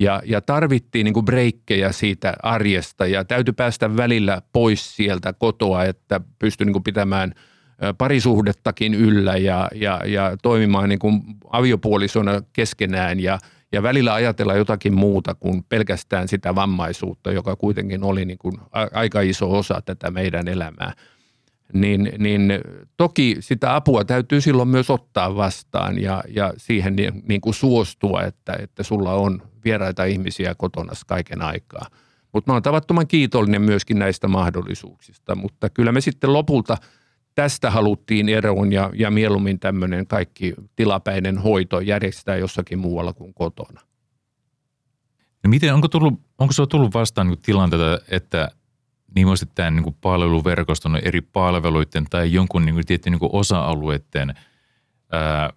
[0.00, 6.20] ja, ja tarvittiin niin breikkejä siitä arjesta ja täytyy päästä välillä pois sieltä kotoa, että
[6.38, 7.34] pystyi niin pitämään
[7.98, 10.98] parisuhdettakin yllä ja, ja, ja toimimaan niin
[11.50, 13.38] aviopuolisona keskenään ja–
[13.72, 18.54] ja välillä ajatella jotakin muuta kuin pelkästään sitä vammaisuutta, joka kuitenkin oli niin kuin
[18.92, 20.92] aika iso osa tätä meidän elämää.
[21.74, 22.52] Niin, niin
[22.96, 28.22] toki sitä apua täytyy silloin myös ottaa vastaan ja, ja siihen niin, niin kuin suostua,
[28.22, 31.86] että, että sulla on vieraita ihmisiä kotona kaiken aikaa.
[32.32, 36.76] Mutta mä oon tavattoman kiitollinen myöskin näistä mahdollisuuksista, mutta kyllä me sitten lopulta–
[37.38, 43.80] tästä haluttiin eroon ja, ja mieluummin tämmöinen kaikki tilapäinen hoito järjestää jossakin muualla kuin kotona.
[45.44, 48.48] No miten, onko, tullut, onko se tullut vastaan niin tilanteita, että
[49.14, 54.34] niin tämän niin palveluverkoston eri palveluiden tai jonkun niin tietty niin osa-alueiden
[55.12, 55.50] ää,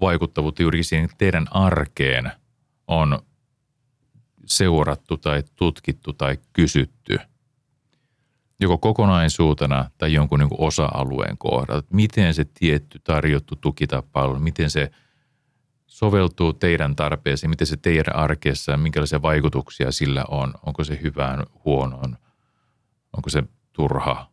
[0.00, 2.32] vaikuttavuutta juuri siihen teidän arkeen
[2.86, 3.18] on
[4.46, 7.18] seurattu tai tutkittu tai kysytty–
[8.62, 11.82] joko kokonaisuutena tai jonkun niin osa-alueen kohdalla.
[11.92, 14.90] Miten se tietty tarjottu tuki tai palvelu, miten se
[15.86, 22.16] soveltuu teidän tarpeeseen, miten se teidän arkeessa, minkälaisia vaikutuksia sillä on, onko se hyvään, huonoon,
[23.16, 24.30] onko se turha,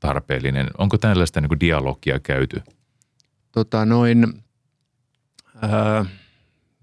[0.00, 2.62] tarpeellinen, onko tällaista niin dialogia käyty?
[3.52, 4.42] Tota noin,
[5.62, 6.04] ää,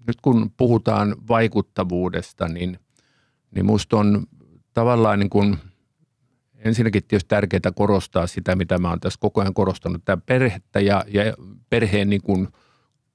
[0.06, 2.78] nyt kun puhutaan vaikuttavuudesta, niin,
[3.54, 4.26] niin musta on
[4.74, 5.56] tavallaan niin kuin–
[6.64, 11.04] ensinnäkin tietysti tärkeää korostaa sitä, mitä mä oon tässä koko ajan korostanut, tämä perhettä ja,
[11.08, 11.22] ja
[11.70, 12.48] perheen niin kuin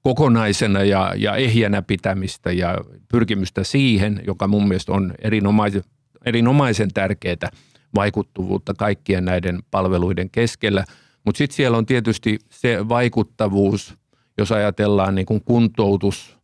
[0.02, 5.84] kokonaisena ja, ja ehjänä pitämistä ja pyrkimystä siihen, joka mun mielestä on erinomaisen,
[6.24, 7.50] erinomaisen tärkeää
[7.94, 10.84] vaikuttavuutta kaikkien näiden palveluiden keskellä.
[11.24, 13.94] Mutta sitten siellä on tietysti se vaikuttavuus,
[14.38, 16.36] jos ajatellaan niin kuin kuntoutus,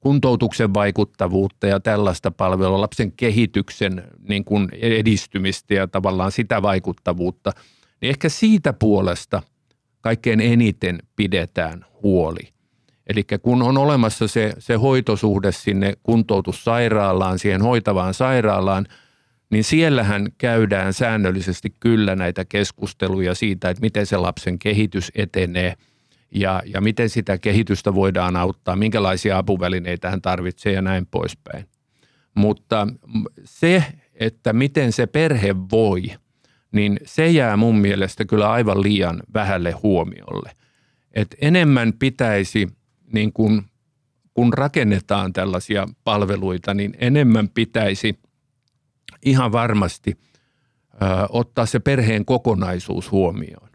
[0.00, 7.50] kuntoutuksen vaikuttavuutta ja tällaista palvelua, lapsen kehityksen niin kuin edistymistä ja tavallaan sitä vaikuttavuutta,
[8.00, 9.42] niin ehkä siitä puolesta
[10.00, 12.54] kaikkein eniten pidetään huoli.
[13.06, 18.86] Eli kun on olemassa se, se hoitosuhde sinne kuntoutussairaalaan, siihen hoitavaan sairaalaan,
[19.54, 25.74] niin siellähän käydään säännöllisesti kyllä näitä keskusteluja siitä, että miten se lapsen kehitys etenee–
[26.34, 31.66] ja, ja miten sitä kehitystä voidaan auttaa, minkälaisia apuvälineitä hän tarvitsee ja näin poispäin.
[32.34, 32.86] Mutta
[33.44, 36.02] se, että miten se perhe voi,
[36.72, 40.50] niin se jää mun mielestä kyllä aivan liian vähälle huomiolle.
[41.12, 42.68] Et enemmän pitäisi,
[43.12, 43.62] niin kun,
[44.34, 48.18] kun rakennetaan tällaisia palveluita, niin enemmän pitäisi
[49.24, 50.18] ihan varmasti
[50.94, 50.96] ö,
[51.28, 53.68] ottaa se perheen kokonaisuus huomioon.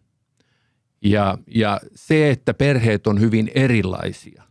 [1.02, 4.44] Ja, ja se, että perheet on hyvin erilaisia.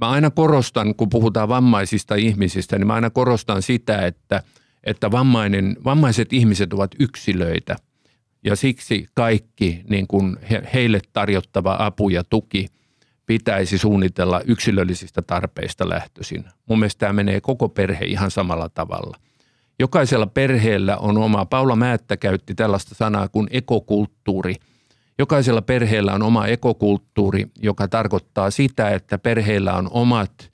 [0.00, 4.42] Mä aina korostan, kun puhutaan vammaisista ihmisistä, niin mä aina korostan sitä, että,
[4.84, 7.76] että vammainen, vammaiset ihmiset ovat yksilöitä.
[8.44, 12.66] Ja siksi kaikki niin kun he, heille tarjottava apu ja tuki
[13.26, 16.44] pitäisi suunnitella yksilöllisistä tarpeista lähtöisin.
[16.68, 19.16] Mun mielestä tämä menee koko perhe ihan samalla tavalla.
[19.78, 24.54] Jokaisella perheellä on oma, Paula Määttä käytti tällaista sanaa kuin ekokulttuuri.
[25.18, 30.52] Jokaisella perheellä on oma ekokulttuuri, joka tarkoittaa sitä, että perheellä on omat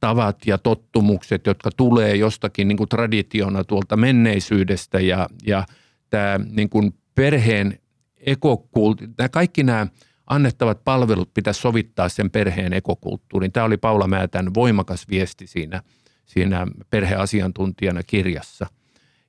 [0.00, 5.64] tavat ja tottumukset, jotka tulee jostakin niin kuin traditiona tuolta menneisyydestä ja, ja
[6.10, 7.78] tämä niin kuin perheen
[8.16, 9.86] ekokulttuuri, kaikki nämä
[10.34, 13.52] annettavat palvelut pitäisi sovittaa sen perheen ekokulttuuriin.
[13.52, 15.82] Tämä oli Paula Määtän voimakas viesti siinä,
[16.26, 18.66] siinä perheasiantuntijana kirjassa.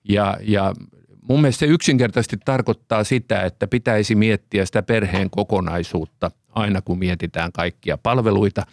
[0.09, 0.73] Ja, ja
[1.21, 7.51] mun mielestä se yksinkertaisesti tarkoittaa sitä, että pitäisi miettiä sitä perheen kokonaisuutta aina kun mietitään
[7.51, 8.65] kaikkia palveluita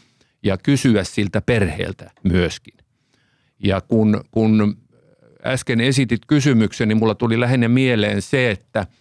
[0.43, 2.75] ja kysyä siltä perheeltä myöskin.
[3.65, 4.77] Ja kun, kun
[5.45, 8.87] äsken esitit kysymyksen, niin mulla tuli lähinnä mieleen se, että–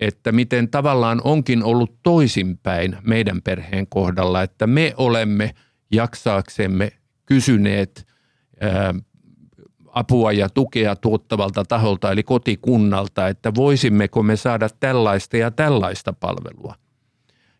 [0.00, 5.50] että miten tavallaan onkin ollut toisinpäin meidän perheen kohdalla, että me olemme
[5.92, 6.92] jaksaaksemme
[7.26, 8.06] kysyneet
[8.60, 8.94] ää,
[9.86, 16.74] apua ja tukea tuottavalta taholta eli kotikunnalta, että voisimmeko me saada tällaista ja tällaista palvelua.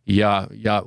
[0.06, 0.82] Ja, ja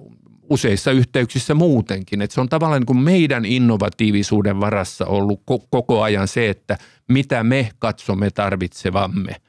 [0.50, 2.22] useissa yhteyksissä muutenkin.
[2.22, 6.78] Että se on tavallaan niin kuin meidän innovatiivisuuden varassa ollut koko ajan se, että
[7.10, 9.36] mitä me katsomme tarvitsevamme–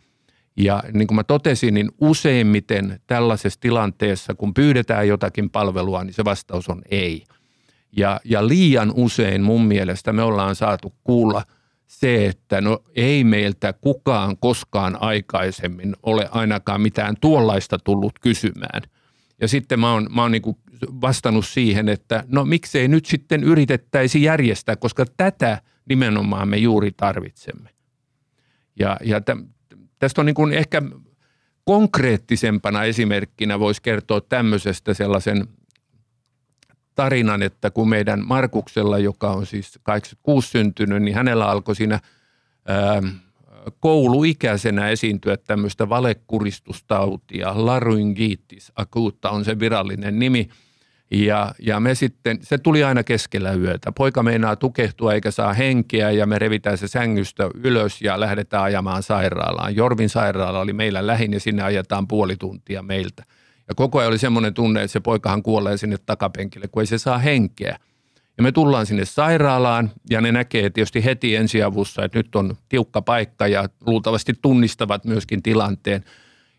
[0.57, 6.25] ja niin kuin mä totesin, niin useimmiten tällaisessa tilanteessa, kun pyydetään jotakin palvelua, niin se
[6.25, 7.25] vastaus on ei.
[7.97, 11.43] Ja, ja liian usein mun mielestä me ollaan saatu kuulla
[11.87, 18.83] se, että no ei meiltä kukaan koskaan aikaisemmin ole ainakaan mitään tuollaista tullut kysymään.
[19.41, 20.57] Ja sitten mä oon, mä oon niin kuin
[21.01, 27.71] vastannut siihen, että no miksei nyt sitten yritettäisi järjestää, koska tätä nimenomaan me juuri tarvitsemme.
[28.79, 29.21] Ja, ja
[30.05, 30.83] Tästä on niin kuin ehkä
[31.65, 35.49] konkreettisempana esimerkkinä voisi kertoa tämmöisestä sellaisen
[36.95, 42.01] tarinan, että kun meidän Markuksella, joka on siis 86 syntynyt, niin hänellä alkoi siinä
[42.69, 43.03] ää,
[43.81, 50.49] kouluikäisenä esiintyä tämmöistä valekuristustautia, laryngiitis akuutta on se virallinen nimi–
[51.15, 53.93] ja, ja me sitten, se tuli aina keskellä yötä.
[53.93, 59.03] Poika meinaa tukehtua eikä saa henkeä ja me revitään se sängystä ylös ja lähdetään ajamaan
[59.03, 59.77] sairaalaan.
[59.77, 63.25] Jorvin sairaala oli meillä lähin ja sinne ajetaan puoli tuntia meiltä.
[63.69, 66.99] Ja koko ajan oli semmoinen tunne, että se poikahan kuolee sinne takapenkille, kun ei se
[66.99, 67.79] saa henkeä.
[68.37, 73.03] Ja me tullaan sinne sairaalaan ja ne näkee tietysti heti ensiavussa, että nyt on tiukka
[73.03, 76.05] paikka ja luultavasti tunnistavat myöskin tilanteen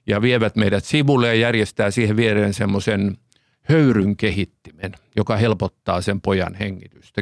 [0.07, 3.17] ja vievät meidät sivulle ja järjestää siihen viereen semmoisen
[3.69, 7.21] höyryn kehittimen, joka helpottaa sen pojan hengitystä.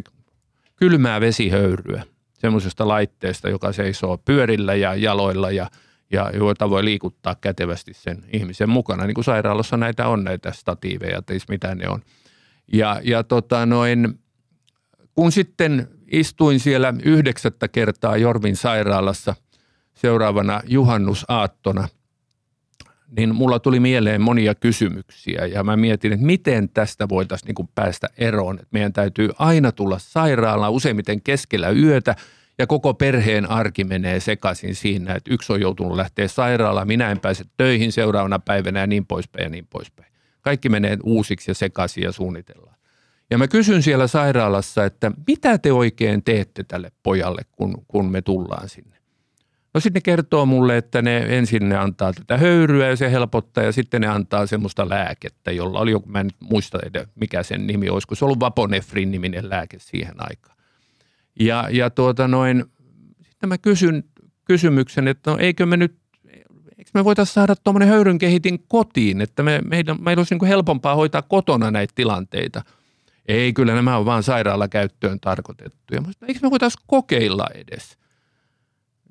[0.75, 2.03] Kylmää vesihöyryä
[2.39, 5.69] semmoisesta laitteesta, joka seisoo pyörillä ja jaloilla ja,
[6.11, 9.05] ja jota voi liikuttaa kätevästi sen ihmisen mukana.
[9.05, 12.01] Niin kuin sairaalassa näitä on näitä statiiveja, tai mitä ne on.
[12.73, 14.19] Ja, ja tota noin,
[15.15, 19.35] kun sitten istuin siellä yhdeksättä kertaa Jorvin sairaalassa
[19.93, 21.87] seuraavana juhannusaattona–
[23.17, 28.07] niin mulla tuli mieleen monia kysymyksiä ja mä mietin, että miten tästä voitaisiin niin päästä
[28.17, 28.55] eroon.
[28.55, 32.15] Että meidän täytyy aina tulla sairaalaan useimmiten keskellä yötä
[32.57, 37.19] ja koko perheen arki menee sekaisin siinä, että yksi on joutunut lähteä sairaalaan, minä en
[37.19, 40.13] pääse töihin seuraavana päivänä ja niin poispäin ja niin poispäin.
[40.41, 42.75] Kaikki menee uusiksi ja sekaisin ja suunnitellaan.
[43.29, 48.21] Ja mä kysyn siellä sairaalassa, että mitä te oikein teette tälle pojalle, kun, kun me
[48.21, 48.92] tullaan sinne.
[49.73, 53.63] No sitten ne kertoo mulle, että ne ensin ne antaa tätä höyryä ja se helpottaa
[53.63, 57.67] ja sitten ne antaa semmoista lääkettä, jolla oli joku, mä en muista edes mikä sen
[57.67, 60.57] nimi olisi, kun se ollut Vaponefrin niminen lääke siihen aikaan.
[61.39, 62.65] Ja, ja tuota noin,
[63.21, 64.03] sitten mä kysyn
[64.45, 65.95] kysymyksen, että no eikö me nyt,
[66.77, 70.95] eikö me voitaisiin saada tuommoinen höyryn kehitin kotiin, että me, meidän, meillä olisi niin helpompaa
[70.95, 72.61] hoitaa kotona näitä tilanteita.
[73.27, 76.03] Ei, kyllä nämä on vaan sairaalakäyttöön tarkoitettuja.
[76.27, 77.97] Eikö me voitaisiin kokeilla edes?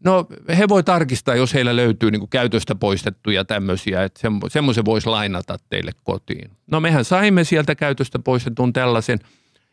[0.04, 0.26] No
[0.58, 5.56] he voi tarkistaa, jos heillä löytyy niin kuin käytöstä poistettuja tämmöisiä, että semmoisen voisi lainata
[5.68, 6.50] teille kotiin.
[6.70, 9.18] No mehän saimme sieltä käytöstä poistetun tällaisen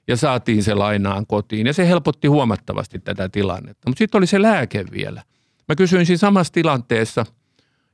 [0.08, 3.90] ja saatiin se lainaan kotiin ja se helpotti huomattavasti tätä tilannetta.
[3.90, 5.24] Mutta sitten oli se lääke vielä.
[5.68, 7.26] Mä kysyin siinä samassa tilanteessa–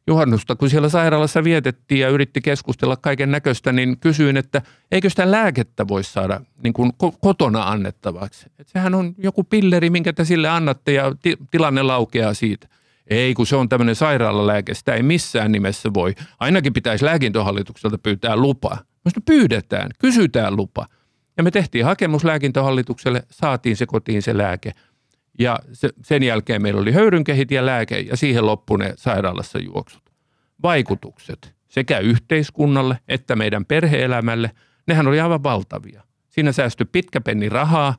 [0.07, 5.31] juhannusta, kun siellä sairaalassa vietettiin ja yritti keskustella kaiken näköistä, niin kysyin, että eikö sitä
[5.31, 6.91] lääkettä voisi saada niin kuin
[7.21, 8.45] kotona annettavaksi.
[8.59, 12.67] Et sehän on joku pilleri, minkä te sille annatte ja ti- tilanne laukeaa siitä.
[13.07, 16.15] Ei, kun se on tämmöinen sairaalalääke, sitä ei missään nimessä voi.
[16.39, 18.77] Ainakin pitäisi lääkintöhallitukselta pyytää lupa.
[19.03, 20.87] Mutta pyydetään, kysytään lupa.
[21.37, 24.71] Ja me tehtiin hakemus lääkintöhallitukselle, saatiin se kotiin se lääke–
[25.39, 30.03] ja se, sen jälkeen meillä oli höyrynkehit ja lääke ja siihen loppui ne sairaalassa juoksut.
[30.63, 34.51] Vaikutukset sekä yhteiskunnalle että meidän perheelämälle,
[34.88, 36.03] nehän oli aivan valtavia.
[36.29, 37.95] Siinä säästyi pitkä penni rahaa,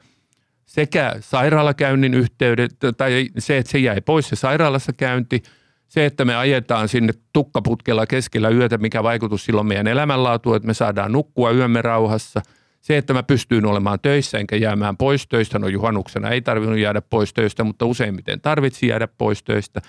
[0.66, 5.43] sekä sairaalakäynnin yhteydet, tai se, että se jäi pois se sairaalassa käynti,
[5.89, 10.74] se, että me ajetaan sinne tukkaputkella keskellä yötä, mikä vaikutus silloin meidän elämänlaatuun, että me
[10.74, 12.43] saadaan nukkua yömme rauhassa.
[12.87, 17.01] Se, että mä pystyin olemaan töissä enkä jäämään pois töistä, no juhannuksena ei tarvinnut jäädä
[17.01, 19.82] pois töistä, mutta useimmiten tarvitsi jäädä pois töistä.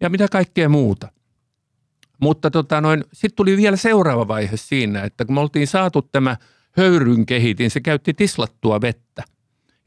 [0.00, 1.08] Ja mitä kaikkea muuta.
[2.20, 6.36] Mutta tota sitten tuli vielä seuraava vaihe siinä, että kun me oltiin saatu tämä
[6.76, 9.22] höyryn kehitin, se käytti tislattua vettä–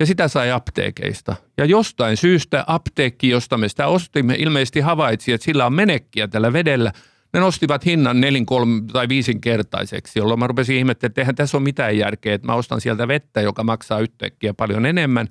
[0.02, 1.36] ja sitä sai apteekeista.
[1.58, 6.54] Ja jostain syystä apteekki, josta me sitä ostimme, ilmeisesti havaitsi, että sillä on menekkiä tällä
[6.54, 6.92] vedellä.
[7.34, 11.64] Ne nostivat hinnan nelin, kolme tai viisinkertaiseksi, jolloin mä rupesin ihmettelemään, että eihän tässä ole
[11.64, 15.28] mitään järkeä, että mä ostan sieltä vettä, joka maksaa yhtäkkiä paljon enemmän.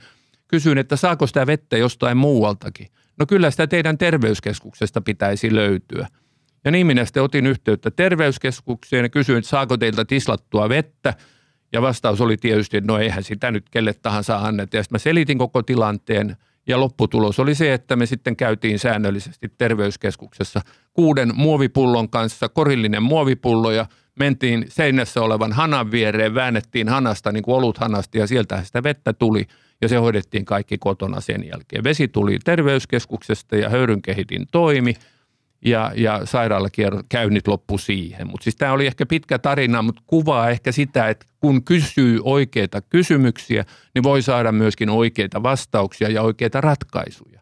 [0.48, 2.86] Kysyin, että saako sitä vettä jostain muualtakin.
[3.18, 6.08] No kyllä sitä teidän terveyskeskuksesta pitäisi löytyä.
[6.64, 11.14] Ja niin minä sitten otin yhteyttä terveyskeskukseen ja kysyin, että saako teiltä tislattua vettä–
[11.72, 14.76] ja vastaus oli tietysti, että no eihän sitä nyt kelle tahansa anneta.
[14.76, 16.36] Ja sitten mä selitin koko tilanteen
[16.66, 20.60] ja lopputulos oli se, että me sitten käytiin säännöllisesti terveyskeskuksessa
[20.92, 23.86] kuuden muovipullon kanssa, korillinen muovipullo ja
[24.18, 29.12] mentiin seinässä olevan hanan viereen, väännettiin hanasta niin kuin olut hanasta ja sieltä sitä vettä
[29.12, 29.46] tuli
[29.82, 31.84] ja se hoidettiin kaikki kotona sen jälkeen.
[31.84, 34.94] Vesi tuli terveyskeskuksesta ja höyrynkehitin toimi–
[35.64, 38.26] ja, ja sairaalakäynnit loppu siihen.
[38.26, 42.80] Mutta siis tämä oli ehkä pitkä tarina, mutta kuvaa ehkä sitä, että kun kysyy oikeita
[42.80, 47.40] kysymyksiä, niin voi saada myöskin oikeita vastauksia ja oikeita ratkaisuja.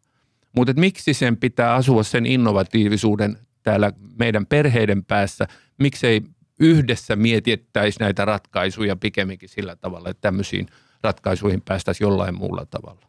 [0.56, 5.48] Mutta miksi sen pitää asua sen innovatiivisuuden täällä meidän perheiden päässä,
[5.78, 6.22] miksei
[6.60, 10.66] yhdessä mietittäisi näitä ratkaisuja pikemminkin sillä tavalla, että tämmöisiin
[11.02, 13.08] ratkaisuihin päästäisiin jollain muulla tavalla.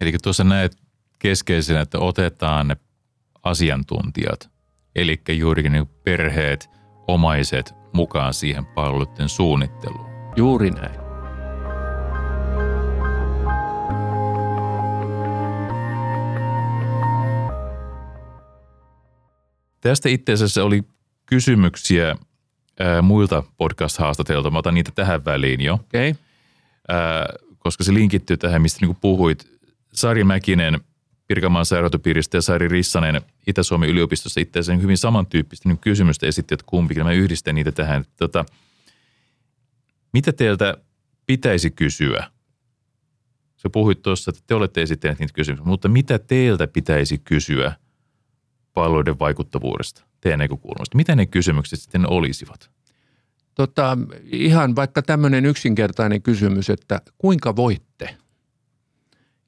[0.00, 0.76] Eli tuossa näet
[1.18, 2.76] keskeisenä, että otetaan ne
[3.42, 4.50] asiantuntijat,
[4.94, 6.70] eli juurikin niin perheet,
[7.08, 10.06] omaiset mukaan siihen palveluiden suunnitteluun.
[10.36, 11.02] Juuri näin.
[19.80, 20.82] Tästä itse asiassa oli
[21.26, 22.16] kysymyksiä
[22.80, 24.50] ää, muilta podcast-haastatelta.
[24.50, 25.74] Mä otan niitä tähän väliin jo.
[25.74, 26.14] Okay.
[26.88, 27.26] Ää,
[27.58, 29.52] koska se linkittyy tähän, mistä niin puhuit.
[29.92, 30.80] Sari Mäkinen–
[31.32, 36.66] Pirkanmaan sairaanhoitopiiristä ja Sari Rissanen Itä-Suomen yliopistossa itse asiassa hyvin samantyyppistä niin kysymystä esitti, että
[36.68, 37.04] kumpikin.
[37.04, 38.04] Mä yhdistän niitä tähän.
[38.16, 38.44] Tota,
[40.12, 40.76] mitä teiltä
[41.26, 42.30] pitäisi kysyä?
[43.56, 47.72] Sä puhuit tuossa, että te olette esittäneet niitä kysymyksiä, mutta mitä teiltä pitäisi kysyä
[48.74, 50.96] palveluiden vaikuttavuudesta teidän näkökulmasta?
[50.96, 52.70] Mitä ne kysymykset sitten olisivat?
[53.54, 58.16] Tota, ihan vaikka tämmöinen yksinkertainen kysymys, että kuinka voitte?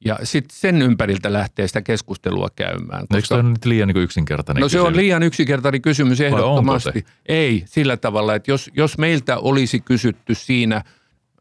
[0.04, 3.00] Ja sitten sen ympäriltä lähtee sitä keskustelua käymään.
[3.00, 4.82] Koska, Eikö se ole nyt liian niin yksinkertainen No kysymys?
[4.82, 7.04] se on liian yksinkertainen kysymys ehdottomasti.
[7.26, 10.84] Ei, sillä tavalla, että jos, jos meiltä olisi kysytty siinä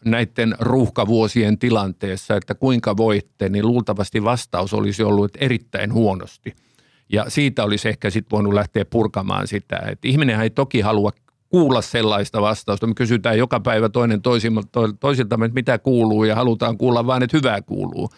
[0.05, 6.55] näiden ruuhkavuosien tilanteessa, että kuinka voitte, niin luultavasti vastaus olisi ollut erittäin huonosti.
[7.09, 11.11] Ja siitä olisi ehkä sitten voinut lähteä purkamaan sitä, että ihminenhän ei toki halua
[11.49, 12.87] kuulla sellaista vastausta.
[12.87, 14.21] Me kysytään joka päivä toinen
[14.99, 18.09] toisilta, että mitä kuuluu ja halutaan kuulla vain, että hyvää kuuluu.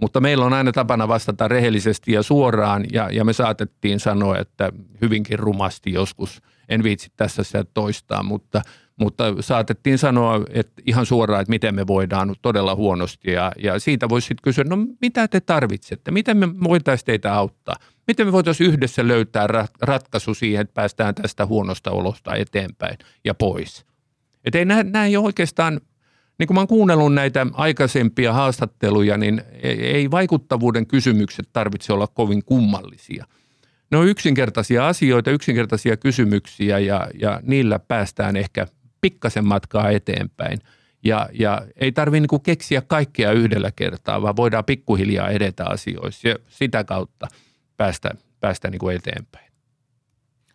[0.00, 4.72] Mutta meillä on aina tapana vastata rehellisesti ja suoraan ja, ja me saatettiin sanoa, että
[5.00, 8.62] hyvinkin rumasti joskus, en viitsi tässä sitä toistaa, mutta,
[8.96, 13.32] mutta saatettiin sanoa että ihan suoraan, että miten me voidaan todella huonosti.
[13.32, 17.76] Ja, ja siitä voisi sitten kysyä, no mitä te tarvitsette, miten me voitaisiin teitä auttaa,
[18.06, 19.46] miten me voitaisiin yhdessä löytää
[19.82, 23.86] ratkaisu siihen, että päästään tästä huonosta olosta eteenpäin ja pois.
[24.44, 25.80] Että ei nämä ei ole oikeastaan
[26.38, 32.44] niin kun mä oon kuunnellut näitä aikaisempia haastatteluja, niin ei vaikuttavuuden kysymykset tarvitse olla kovin
[32.44, 33.24] kummallisia.
[33.90, 38.66] Ne on yksinkertaisia asioita, yksinkertaisia kysymyksiä ja, ja niillä päästään ehkä
[39.00, 40.58] pikkasen matkaa eteenpäin.
[41.04, 46.36] Ja, ja ei tarvitse niin keksiä kaikkea yhdellä kertaa, vaan voidaan pikkuhiljaa edetä asioissa ja
[46.48, 47.28] sitä kautta
[47.76, 48.10] päästä,
[48.40, 49.52] päästä niin eteenpäin.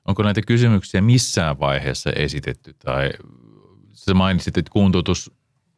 [0.06, 3.10] Onko näitä kysymyksiä missään vaiheessa esitetty tai
[3.94, 5.32] sä mainitsit, että kuntoutus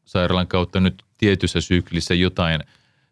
[0.06, 2.62] sairaalan kautta nyt tietyssä syklissä jotain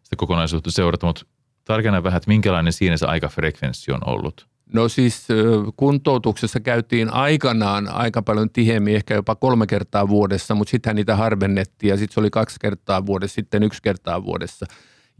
[0.02, 1.26] sitä kokonaisuutta seurata, mutta
[1.64, 4.46] tarkenna vähän, että minkälainen siinä se aikafrekvenssi on ollut?
[4.72, 5.28] No siis
[5.76, 11.90] kuntoutuksessa käytiin aikanaan aika paljon tihemmin, ehkä jopa kolme kertaa vuodessa, mutta sittenhän niitä harvennettiin
[11.90, 14.66] ja sitten se oli kaksi kertaa vuodessa, sitten yksi kertaa vuodessa.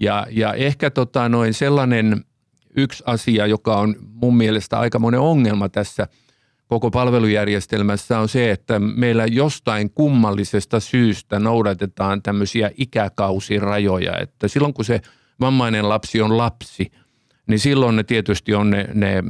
[0.00, 2.24] Ja, ja ehkä tota noin sellainen
[2.76, 6.08] yksi asia, joka on mun mielestä aika monen ongelma tässä–
[6.68, 14.84] koko palvelujärjestelmässä on se, että meillä jostain kummallisesta syystä noudatetaan tämmöisiä ikäkausirajoja, että silloin kun
[14.84, 15.00] se
[15.40, 16.92] vammainen lapsi on lapsi,
[17.46, 19.22] niin silloin ne tietysti on ne, ne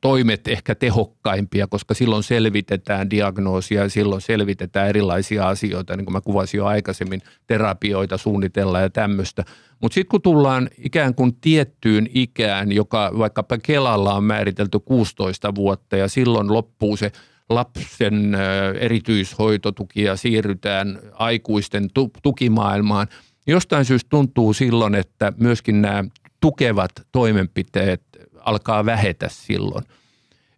[0.00, 6.20] toimet ehkä tehokkaimpia, koska silloin selvitetään diagnoosia ja silloin selvitetään erilaisia asioita, niin kuin mä
[6.20, 9.44] kuvasin jo aikaisemmin, terapioita suunnitellaan ja tämmöistä.
[9.80, 15.96] Mutta sitten kun tullaan ikään kuin tiettyyn ikään, joka vaikkapa Kelalla on määritelty 16 vuotta
[15.96, 17.12] ja silloin loppuu se
[17.48, 18.36] lapsen
[18.80, 21.88] erityishoitotuki ja siirrytään aikuisten
[22.22, 23.06] tukimaailmaan,
[23.46, 26.04] jostain syystä tuntuu silloin, että myöskin nämä
[26.40, 28.02] tukevat toimenpiteet
[28.38, 29.84] alkaa vähetä silloin.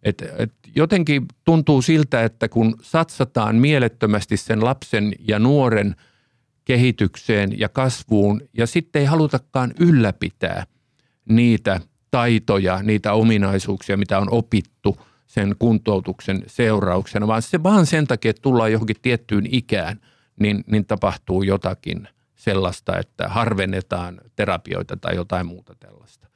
[0.03, 5.95] Et, et jotenkin tuntuu siltä, että kun satsataan mielettömästi sen lapsen ja nuoren
[6.65, 10.65] kehitykseen ja kasvuun ja sitten ei halutakaan ylläpitää
[11.29, 11.81] niitä
[12.11, 18.41] taitoja, niitä ominaisuuksia, mitä on opittu sen kuntoutuksen seurauksena, vaan se vaan sen takia, että
[18.41, 19.99] tullaan johonkin tiettyyn ikään,
[20.39, 22.07] niin, niin tapahtuu jotakin
[22.43, 26.27] sellaista, että harvennetaan terapioita tai jotain muuta tällaista.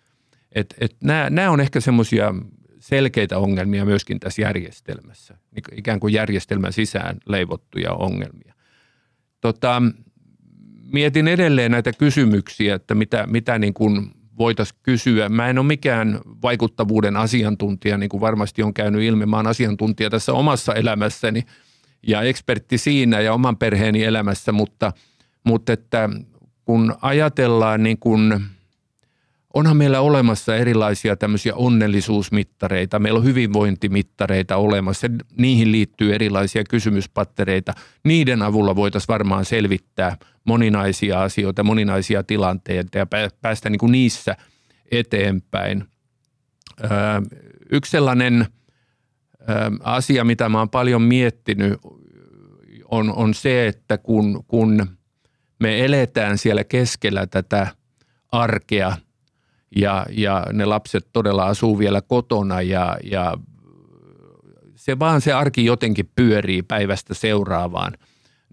[0.51, 2.33] Et, et nämä on ehkä semmoisia
[2.79, 5.37] selkeitä ongelmia myöskin tässä järjestelmässä,
[5.71, 8.53] ikään kuin järjestelmän sisään leivottuja ongelmia.
[9.41, 9.81] Tota,
[10.93, 15.29] mietin edelleen näitä kysymyksiä, että mitä, mitä niin kuin voitaisiin kysyä.
[15.29, 19.25] Mä en ole mikään vaikuttavuuden asiantuntija, niin kuin varmasti on käynyt ilmi.
[19.25, 21.43] Mä olen asiantuntija tässä omassa elämässäni
[22.07, 24.93] ja ekspertti siinä ja oman perheeni elämässä, mutta,
[25.47, 26.09] mutta että
[26.65, 28.33] kun ajatellaan niin kuin–
[29.57, 37.73] onhan meillä olemassa erilaisia tämmöisiä onnellisuusmittareita, meillä on hyvinvointimittareita olemassa, niihin liittyy erilaisia kysymyspattereita.
[38.03, 43.07] Niiden avulla voitaisiin varmaan selvittää moninaisia asioita, moninaisia tilanteita ja
[43.41, 44.35] päästä niin kuin niissä
[44.91, 45.83] eteenpäin.
[47.71, 48.45] Yksi sellainen
[49.83, 51.79] asia, mitä mä oon paljon miettinyt,
[52.91, 54.96] on, on se, että kun, kun
[55.59, 57.67] me eletään siellä keskellä tätä
[58.31, 58.97] arkea–
[59.75, 63.37] ja, ja ne lapset todella asuu vielä kotona ja, ja
[64.75, 67.93] se vaan se arki jotenkin pyörii päivästä seuraavaan,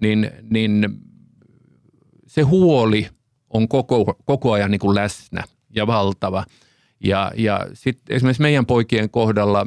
[0.00, 0.88] niin, niin
[2.26, 3.08] se huoli
[3.50, 5.44] on koko, koko ajan niin kuin läsnä
[5.74, 6.44] ja valtava.
[7.00, 9.66] Ja, ja sitten esimerkiksi meidän poikien kohdalla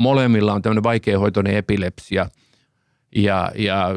[0.00, 2.28] molemmilla on tämmöinen vaikeahoitoinen epilepsia
[3.16, 3.88] ja, ja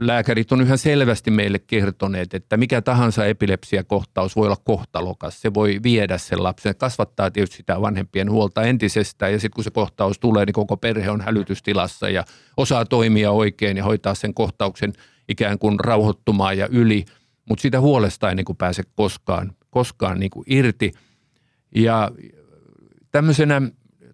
[0.00, 5.40] lääkärit on yhä selvästi meille kertoneet, että mikä tahansa epilepsiakohtaus voi olla kohtalokas.
[5.40, 9.70] Se voi viedä sen lapsen, kasvattaa tietysti sitä vanhempien huolta entisestään ja sitten kun se
[9.70, 12.24] kohtaus tulee, niin koko perhe on hälytystilassa ja
[12.56, 14.92] osaa toimia oikein ja hoitaa sen kohtauksen
[15.28, 17.04] ikään kuin rauhoittumaan ja yli,
[17.48, 20.92] mutta sitä huolesta ei niin kuin pääse koskaan, koskaan niin kuin irti.
[21.74, 22.10] Ja
[23.10, 23.62] tämmöisenä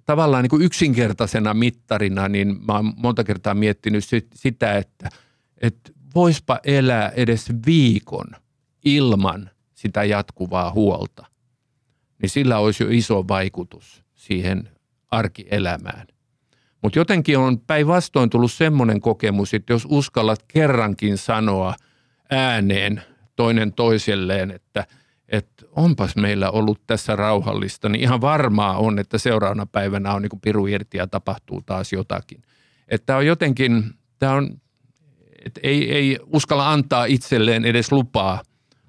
[0.05, 4.05] tavallaan niin kuin yksinkertaisena mittarina, niin mä oon monta kertaa miettinyt
[4.35, 5.09] sitä, että–
[5.61, 8.27] että voispa elää edes viikon
[8.85, 11.27] ilman sitä jatkuvaa huolta,
[12.23, 14.69] niin sillä olisi jo iso vaikutus siihen
[15.11, 16.07] arkielämään.
[16.83, 21.75] Mutta jotenkin on päinvastoin tullut semmoinen kokemus, että jos uskallat kerrankin sanoa
[22.31, 23.03] ääneen
[23.37, 24.87] toinen toiselleen, että,
[25.29, 30.41] että onpas meillä ollut tässä rauhallista, niin ihan varmaa on, että seuraavana päivänä on niin
[30.43, 32.43] piru irti ja tapahtuu taas jotakin.
[32.89, 33.85] Että on jotenkin,
[34.19, 34.61] tämä on
[35.45, 38.43] et ei, ei uskalla antaa itselleen edes lupaa,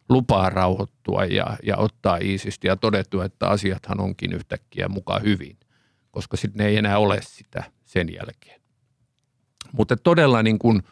[0.10, 5.58] lupaa rauhoittua ja, ja ottaa iisisti ja todettua, että asiathan onkin yhtäkkiä mukaan hyvin,
[6.12, 8.62] koska sitten ne ei enää ole sitä sen jälkeen.
[9.72, 10.84] Mutta todella niin kun,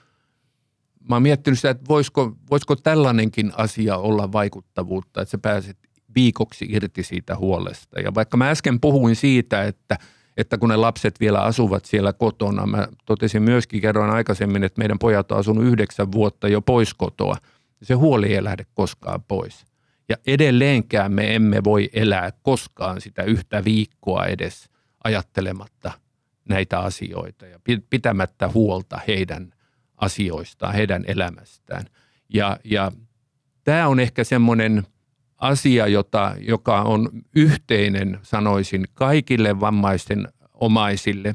[1.10, 5.78] mä oon miettinyt sitä, että voisiko, voisiko tällainenkin asia olla vaikuttavuutta, että sä pääset
[6.16, 8.00] viikoksi irti siitä huolesta.
[8.00, 9.98] Ja vaikka mä äsken puhuin siitä, että–
[10.38, 12.66] että kun ne lapset vielä asuvat siellä kotona.
[12.66, 17.38] Mä totesin myöskin kerran aikaisemmin, että meidän pojat on asunut yhdeksän vuotta jo pois kotoa.
[17.84, 19.66] Se huoli ei lähde koskaan pois.
[20.10, 24.70] Ja edelleenkään me emme voi elää koskaan sitä yhtä viikkoa edes
[25.04, 25.92] ajattelematta
[26.50, 27.60] näitä asioita ja
[27.90, 29.54] pitämättä huolta heidän
[29.98, 31.86] asioistaan, heidän elämästään.
[32.34, 32.92] Ja, ja
[33.64, 34.84] tämä on ehkä semmoinen
[35.44, 41.34] asia, jota, joka on yhteinen, sanoisin, kaikille vammaisten omaisille.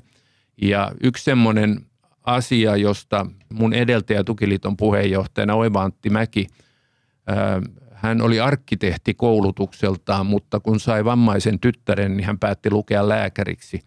[0.62, 1.80] Ja yksi semmoinen
[2.24, 6.46] asia, josta mun edeltäjä Tukiliiton puheenjohtajana Oiva Antti Mäki,
[7.92, 13.80] hän oli arkkitehti koulutukseltaan, mutta kun sai vammaisen tyttären, niin hän päätti lukea lääkäriksi.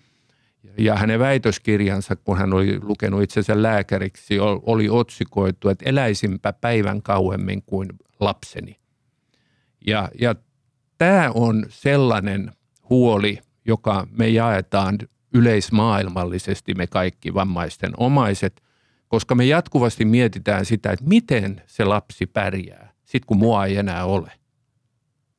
[0.78, 7.64] Ja hänen väitöskirjansa, kun hän oli lukenut itsensä lääkäriksi, oli otsikoitu, että eläisinpä päivän kauemmin
[7.66, 7.88] kuin
[8.20, 8.81] lapseni.
[9.88, 10.36] Ja, ja
[10.98, 12.52] tämä on sellainen
[12.90, 14.98] huoli, joka me jaetaan
[15.34, 18.62] yleismaailmallisesti me kaikki vammaisten omaiset,
[19.08, 24.06] koska me jatkuvasti mietitään sitä, että miten se lapsi pärjää, sit kun mua ei enää
[24.06, 24.32] ole.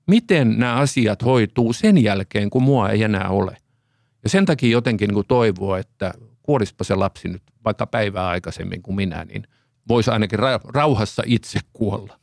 [0.07, 3.57] Miten nämä asiat hoituu sen jälkeen, kun mua ei enää ole.
[4.22, 8.95] Ja sen takia jotenkin niin toivoa, että kuolispa se lapsi nyt vaikka päivää aikaisemmin kuin
[8.95, 9.43] minä, niin
[9.88, 12.18] voisi ainakin rauhassa itse kuolla.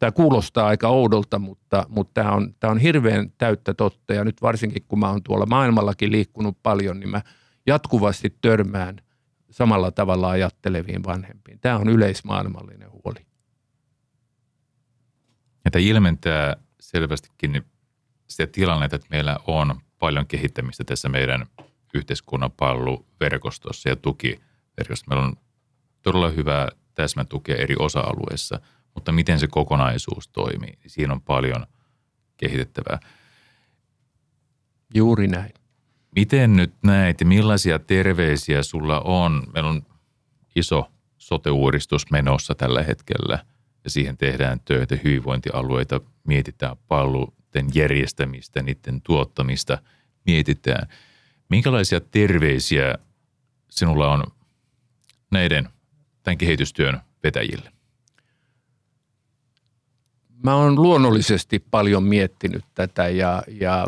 [0.00, 4.14] Tämä kuulostaa aika oudolta, mutta, mutta tämä, on, tämä on hirveän täyttä totta.
[4.14, 7.22] Ja nyt varsinkin kun mä oon tuolla maailmallakin liikkunut paljon, niin mä
[7.66, 8.96] jatkuvasti törmään
[9.50, 11.60] samalla tavalla ajatteleviin vanhempiin.
[11.60, 13.26] Tämä on yleismaailmallinen huoli.
[15.64, 17.62] Ja tämä ilmentää selvästikin
[18.28, 21.46] sitä tilannetta, että meillä on paljon kehittämistä tässä meidän
[21.94, 25.06] yhteiskunnan palveluverkostossa ja tukiverkostossa.
[25.08, 25.36] Meillä on
[26.02, 28.60] todella hyvää täsmätukea eri osa-alueissa,
[28.94, 31.66] mutta miten se kokonaisuus toimii, siinä on paljon
[32.36, 32.98] kehitettävää.
[34.94, 35.52] Juuri näin.
[36.16, 39.42] Miten nyt näet ja millaisia terveisiä sulla on?
[39.54, 39.82] Meillä on
[40.56, 43.44] iso sote-uudistus menossa tällä hetkellä
[43.84, 49.78] ja siihen tehdään töitä hyvinvointialueita, mietitään palveluiden järjestämistä, niiden tuottamista
[50.26, 50.88] mietitään.
[51.48, 52.94] Minkälaisia terveisiä
[53.70, 54.24] sinulla on
[55.30, 55.68] näiden
[56.22, 57.72] tämän kehitystyön vetäjille?
[60.42, 63.86] Mä oon luonnollisesti paljon miettinyt tätä ja, ja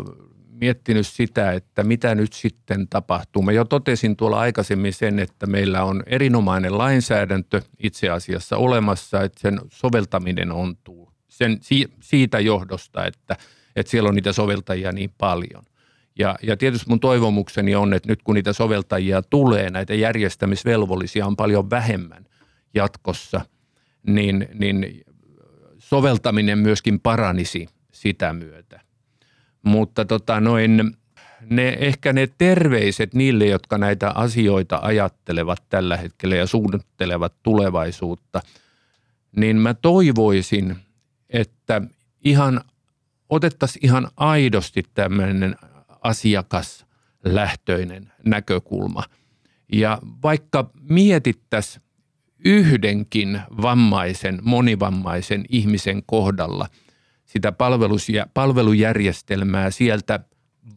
[0.51, 3.41] miettinyt sitä, että mitä nyt sitten tapahtuu.
[3.41, 9.41] Mä jo totesin tuolla aikaisemmin sen, että meillä on erinomainen lainsäädäntö itse asiassa olemassa, että
[9.41, 11.59] sen soveltaminen ontuu sen,
[12.01, 13.37] siitä johdosta, että,
[13.75, 15.63] että siellä on niitä soveltajia niin paljon.
[16.19, 21.35] Ja, ja tietysti mun toivomukseni on, että nyt kun niitä soveltajia tulee, näitä järjestämisvelvollisia on
[21.35, 22.25] paljon vähemmän
[22.73, 23.41] jatkossa,
[24.07, 25.03] niin, niin
[25.89, 28.81] soveltaminen myöskin paranisi sitä myötä.
[29.63, 30.97] Mutta tota noin,
[31.49, 38.41] ne, ehkä ne terveiset niille, jotka näitä asioita ajattelevat tällä hetkellä ja suunnittelevat tulevaisuutta,
[39.35, 40.75] niin mä toivoisin,
[41.29, 41.81] että
[42.23, 42.61] ihan
[43.29, 45.55] otettaisiin ihan aidosti tämmöinen
[46.01, 49.03] asiakaslähtöinen näkökulma.
[49.73, 51.82] Ja vaikka mietittäisiin
[52.45, 56.67] yhdenkin vammaisen, monivammaisen ihmisen kohdalla
[57.25, 57.53] sitä
[58.33, 60.19] palvelujärjestelmää sieltä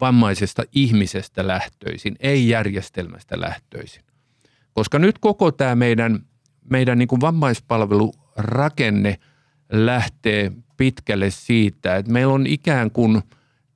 [0.00, 4.02] vammaisesta ihmisestä lähtöisin, ei järjestelmästä lähtöisin.
[4.72, 6.20] Koska nyt koko tämä meidän,
[6.70, 9.18] meidän niin kuin vammaispalvelurakenne
[9.72, 13.22] lähtee pitkälle siitä, että meillä on ikään kuin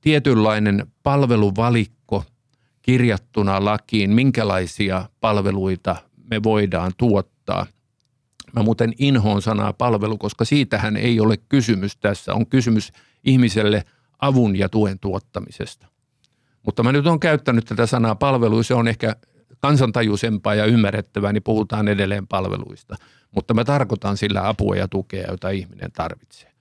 [0.01, 2.23] tietynlainen palveluvalikko
[2.81, 5.95] kirjattuna lakiin, minkälaisia palveluita
[6.31, 7.65] me voidaan tuottaa–
[8.55, 12.33] Mä muuten inhoon sanaa palvelu, koska siitähän ei ole kysymys tässä.
[12.33, 12.91] On kysymys
[13.23, 13.83] ihmiselle
[14.19, 15.87] avun ja tuen tuottamisesta.
[16.65, 19.15] Mutta mä nyt on käyttänyt tätä sanaa palvelu, se on ehkä
[19.59, 22.95] kansantajuisempaa ja ymmärrettävää, niin puhutaan edelleen palveluista.
[23.35, 26.51] Mutta mä tarkoitan sillä apua ja tukea, jota ihminen tarvitsee.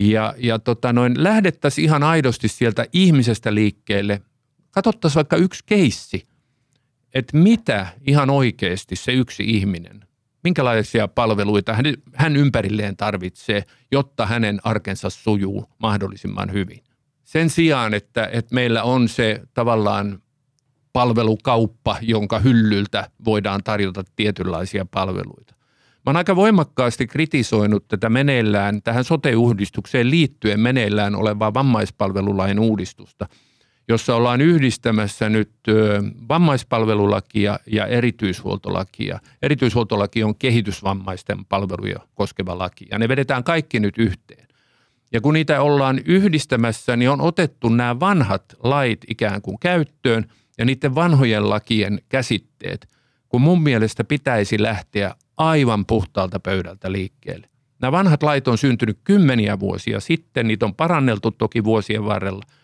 [0.00, 4.22] Ja, ja tota noin, lähdettäisiin ihan aidosti sieltä ihmisestä liikkeelle.
[4.70, 6.28] Katsottaisiin vaikka yksi keissi,
[7.14, 10.04] että mitä ihan oikeasti se yksi ihminen
[10.44, 11.84] minkälaisia palveluita hän,
[12.14, 16.82] hän ympärilleen tarvitsee, jotta hänen arkensa sujuu mahdollisimman hyvin.
[17.24, 20.22] Sen sijaan, että, että meillä on se tavallaan
[20.92, 25.54] palvelukauppa, jonka hyllyltä voidaan tarjota tietynlaisia palveluita.
[25.94, 33.28] Mä oon aika voimakkaasti kritisoinut tätä meneillään, tähän sote-uudistukseen liittyen meneillään olevaa vammaispalvelulain uudistusta–
[33.88, 35.50] jossa ollaan yhdistämässä nyt
[36.28, 39.20] vammaispalvelulakia ja erityishuoltolakia.
[39.42, 44.48] Erityishuoltolaki on kehitysvammaisten palveluja koskeva laki ja ne vedetään kaikki nyt yhteen.
[45.12, 50.26] Ja kun niitä ollaan yhdistämässä, niin on otettu nämä vanhat lait ikään kuin käyttöön
[50.58, 52.88] ja niiden vanhojen lakien käsitteet,
[53.28, 57.48] kun mun mielestä pitäisi lähteä aivan puhtaalta pöydältä liikkeelle.
[57.80, 62.42] Nämä vanhat lait on syntynyt kymmeniä vuosia sitten, niitä on paranneltu toki vuosien varrella–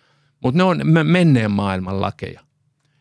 [0.41, 2.41] mutta ne on menneen maailman lakeja.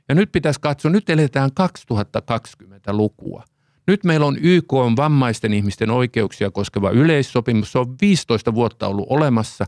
[0.10, 3.44] Ja nyt pitäisi katsoa, nyt eletään 2020-lukua.
[3.88, 7.72] Nyt meillä on YK on vammaisten ihmisten oikeuksia koskeva yleissopimus.
[7.72, 9.66] Se on 15 vuotta ollut olemassa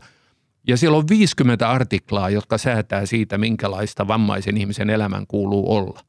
[0.68, 6.00] ja siellä on 50 artiklaa, jotka säätää siitä, minkälaista vammaisen ihmisen elämän kuuluu olla.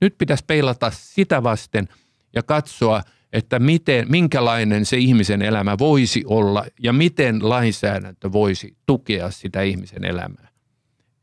[0.00, 1.88] Nyt pitäisi peilata sitä vasten
[2.34, 3.02] ja katsoa,
[3.32, 10.04] että miten, minkälainen se ihmisen elämä voisi olla ja miten lainsäädäntö voisi tukea sitä ihmisen
[10.04, 10.51] elämää.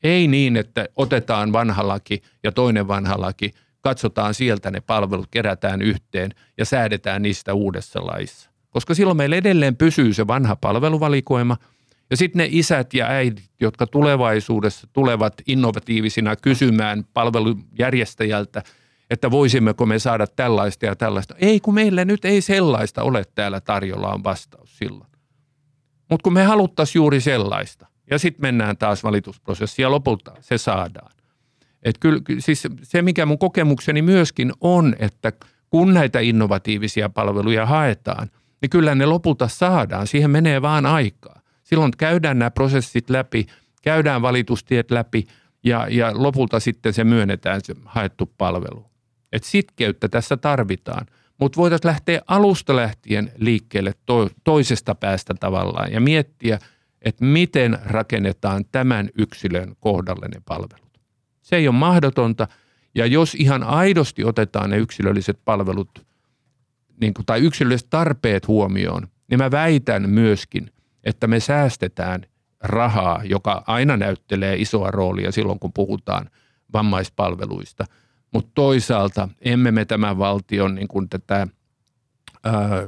[0.04, 5.82] Ei niin, että otetaan vanha laki ja toinen vanha laki, katsotaan sieltä ne palvelut, kerätään
[5.82, 8.50] yhteen ja säädetään niistä uudessa laissa.
[8.70, 11.58] Koska silloin meillä edelleen pysyy se vanha palveluvalikoima
[12.10, 18.64] ja sitten ne isät ja äidit, jotka tulevaisuudessa tulevat innovatiivisina kysymään palvelujärjestäjältä,
[19.10, 21.36] että voisimmeko me saada tällaista ja tällaista.
[21.38, 25.10] Ei, kun meillä nyt ei sellaista ole täällä tarjolla, on vastaus silloin.
[26.10, 31.12] Mutta kun me haluttaisiin juuri sellaista, ja sitten mennään taas valitusprosessiin ja lopulta se saadaan.
[31.84, 35.32] Et kyllä, siis se, mikä mun kokemukseni myöskin on, että
[35.70, 38.30] kun näitä innovatiivisia palveluja haetaan,
[38.62, 40.08] niin kyllä ne lopulta saadaan.
[40.08, 41.42] Siihen menee vaan aikaa.
[41.64, 43.46] Silloin käydään nämä prosessit läpi,
[43.82, 45.28] käydään valitustiet läpi
[45.64, 48.86] ja, ja lopulta sitten se myönnetään se haettu palvelu.
[49.32, 51.06] Et sitkeyttä tässä tarvitaan,
[51.40, 56.60] mutta voitaisiin lähteä alusta lähtien liikkeelle to, toisesta päästä tavallaan ja miettiä,
[57.02, 61.00] että miten rakennetaan tämän yksilön kohdalle ne palvelut.
[61.42, 62.48] Se ei ole mahdotonta
[62.96, 66.06] ja jos ihan aidosti otetaan ne yksilölliset palvelut
[67.02, 70.72] niin kuin, tai yksilölliset tarpeet huomioon, niin mä väitän myöskin,
[71.04, 72.22] että me säästetään
[72.64, 76.30] rahaa, joka aina näyttelee isoa roolia silloin, kun puhutaan
[76.74, 77.86] vammaispalveluista.
[78.34, 81.48] Mutta toisaalta emme me tämän valtion niin kuin tätä
[82.44, 82.88] ää,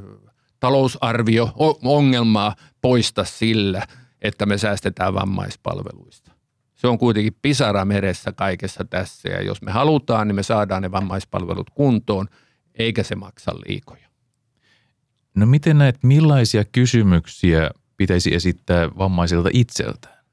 [0.60, 3.86] talousarvio-ongelmaa poista sillä,
[4.22, 6.32] että me säästetään vammaispalveluista.
[6.74, 10.90] Se on kuitenkin pisara meressä kaikessa tässä ja jos me halutaan, niin me saadaan ne
[10.90, 12.28] vammaispalvelut kuntoon,
[12.74, 14.08] eikä se maksa liikoja.
[15.34, 20.24] No miten näet, millaisia kysymyksiä pitäisi esittää vammaisilta itseltään?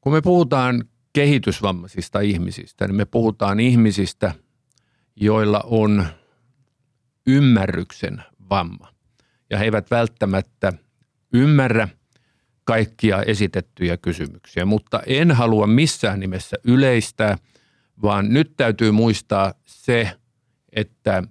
[0.00, 4.34] Kun me puhutaan kehitysvammaisista ihmisistä, niin me puhutaan ihmisistä,
[5.16, 6.06] joilla on
[7.26, 8.92] ymmärryksen vamma.
[9.50, 10.72] Ja he eivät välttämättä
[11.32, 11.88] ymmärrä
[12.64, 17.38] kaikkia esitettyjä kysymyksiä, mutta en halua missään nimessä yleistää,
[18.02, 20.12] vaan nyt täytyy muistaa se,
[20.72, 21.22] että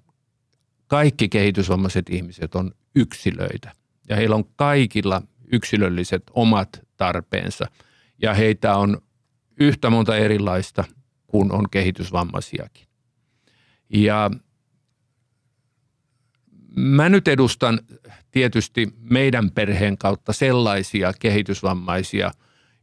[0.87, 3.71] kaikki kehitysvammaiset ihmiset on yksilöitä
[4.09, 5.21] ja heillä on kaikilla
[5.51, 7.65] yksilölliset omat tarpeensa
[8.21, 9.01] ja heitä on
[9.59, 10.83] yhtä monta erilaista
[11.27, 12.87] kuin on kehitysvammaisiakin.
[13.89, 14.31] Ja
[16.75, 17.79] mä nyt edustan
[18.31, 22.31] tietysti meidän perheen kautta sellaisia kehitysvammaisia,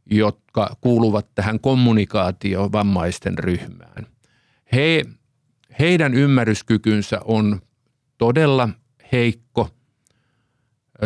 [0.05, 4.07] jotka kuuluvat tähän kommunikaatiovammaisten ryhmään.
[4.73, 5.05] He,
[5.79, 7.61] heidän ymmärryskykynsä on
[8.17, 8.69] todella
[9.11, 9.69] heikko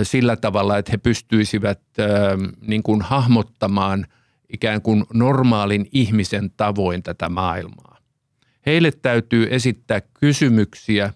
[0.04, 1.82] sillä tavalla, että he pystyisivät
[2.62, 4.08] niin kuin hahmottamaan
[4.54, 7.98] ikään kuin normaalin ihmisen tavoin tätä maailmaa.
[8.66, 11.14] Heille täytyy esittää kysymyksiä,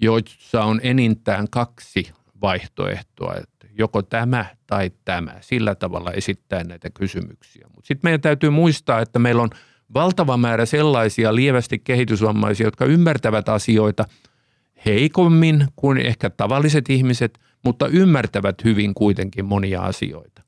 [0.00, 7.66] joissa on enintään kaksi vaihtoehtoa, että joko tämä tai tämä, sillä tavalla esittää näitä kysymyksiä.
[7.74, 9.50] Mutta sitten meidän täytyy muistaa, että meillä on
[9.94, 14.04] valtava määrä sellaisia lievästi kehitysvammaisia, jotka ymmärtävät asioita–
[14.86, 20.42] heikommin kuin ehkä tavalliset ihmiset, mutta ymmärtävät hyvin kuitenkin monia asioita.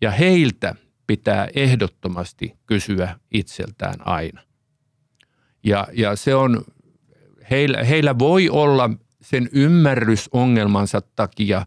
[0.00, 0.74] Ja heiltä
[1.06, 4.42] pitää ehdottomasti kysyä itseltään aina.
[5.64, 6.64] Ja, ja se on,
[7.50, 8.90] heillä, heillä voi olla
[9.22, 11.66] sen ymmärrysongelmansa takia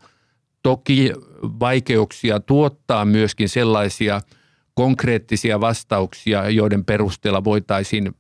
[0.64, 1.12] toki
[1.44, 4.22] vaikeuksia tuottaa myöskin sellaisia
[4.74, 8.16] konkreettisia vastauksia, joiden perusteella voitaisiin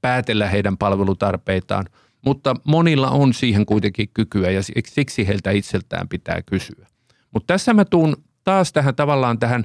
[0.00, 1.86] päätellä heidän palvelutarpeitaan–
[2.24, 6.86] mutta monilla on siihen kuitenkin kykyä ja siksi heiltä itseltään pitää kysyä.
[7.30, 9.64] Mutta tässä mä tuun taas tähän tavallaan tähän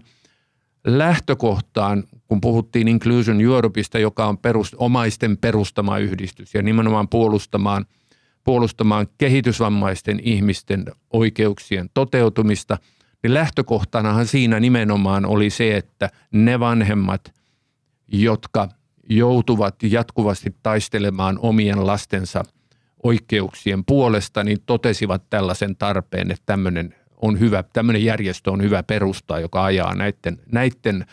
[0.87, 7.85] lähtökohtaan, kun puhuttiin Inclusion Europeista, joka on perust, omaisten perustama yhdistys ja nimenomaan puolustamaan,
[8.43, 12.77] puolustamaan kehitysvammaisten ihmisten oikeuksien toteutumista,
[13.23, 17.33] niin lähtökohtanahan siinä nimenomaan oli se, että ne vanhemmat,
[18.07, 18.69] jotka–
[19.09, 22.43] joutuvat jatkuvasti taistelemaan omien lastensa
[23.03, 29.39] oikeuksien puolesta, niin totesivat tällaisen tarpeen, että tämmöinen on hyvä, tämmöinen järjestö on hyvä perustaa,
[29.39, 31.05] joka ajaa näiden, näiden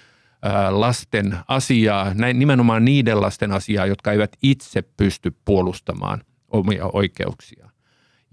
[0.70, 7.70] lasten asiaa, nimenomaan niiden lasten asiaa, jotka eivät itse pysty puolustamaan omia oikeuksia.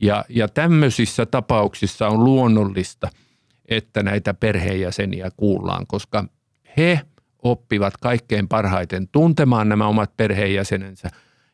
[0.01, 3.09] Ja, ja tämmöisissä tapauksissa on luonnollista,
[3.65, 6.25] että näitä perheenjäseniä kuullaan, koska
[6.77, 6.99] he–
[7.43, 11.09] oppivat kaikkein parhaiten tuntemaan nämä omat perheenjäsenensä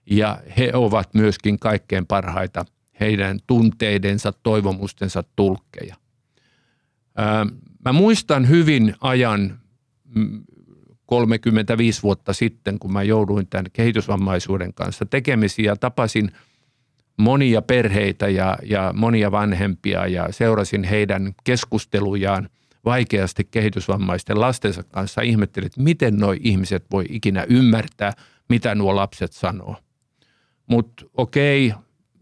[0.09, 2.65] ja he ovat myöskin kaikkein parhaita
[2.99, 5.95] heidän tunteidensa, toivomustensa tulkkeja.
[7.85, 9.59] Mä muistan hyvin ajan
[11.05, 16.31] 35 mm, vuotta sitten, kun mä jouduin tämän kehitysvammaisuuden kanssa tekemisiin ja tapasin
[17.17, 22.49] monia perheitä ja, ja monia vanhempia ja seurasin heidän keskustelujaan–
[22.85, 28.11] vaikeasti kehitysvammaisten lastensa kanssa ihmettelin, että miten nuo ihmiset voi ikinä ymmärtää,
[28.49, 29.75] mitä nuo lapset sanoo.
[30.67, 31.73] Mutta okei,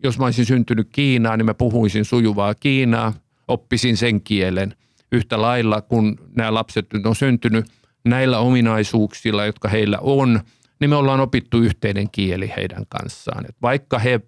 [0.04, 3.14] jos mä olisin syntynyt Kiinaan, niin mä puhuisin sujuvaa Kiinaa,
[3.48, 4.76] oppisin sen kielen
[5.12, 7.66] yhtä lailla, kun nämä lapset nyt on syntynyt
[8.06, 10.40] näillä ominaisuuksilla, jotka heillä on,
[10.80, 13.46] niin me ollaan opittu yhteinen kieli heidän kanssaan.
[13.50, 14.22] Et vaikka he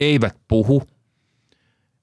[0.00, 0.82] eivät puhu–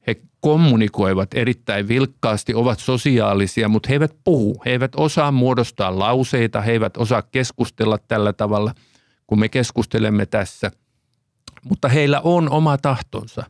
[0.07, 4.61] he kommunikoivat erittäin vilkkaasti, ovat sosiaalisia, mutta he eivät puhu.
[4.65, 8.73] He eivät osaa muodostaa lauseita, he eivät osaa keskustella tällä tavalla,
[9.27, 10.71] kun me keskustelemme tässä.
[11.63, 13.43] Mutta heillä on oma tahtonsa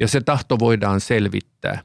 [0.00, 1.82] ja se tahto voidaan selvittää.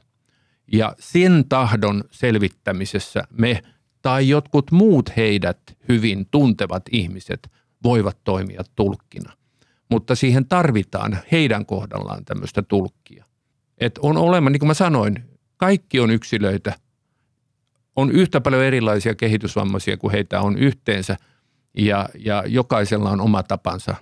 [0.72, 3.62] Ja sen tahdon selvittämisessä me
[4.02, 7.50] tai jotkut muut heidät hyvin tuntevat ihmiset
[7.82, 9.32] voivat toimia tulkkina.
[9.90, 13.24] Mutta siihen tarvitaan heidän kohdallaan tämmöistä tulkkia.
[13.78, 15.24] Et on olemassa, niin kuin mä sanoin,
[15.56, 16.72] kaikki on yksilöitä.
[17.96, 21.16] On yhtä paljon erilaisia kehitysvammaisia kuin heitä on yhteensä
[21.76, 23.94] ja, ja jokaisella on oma tapansa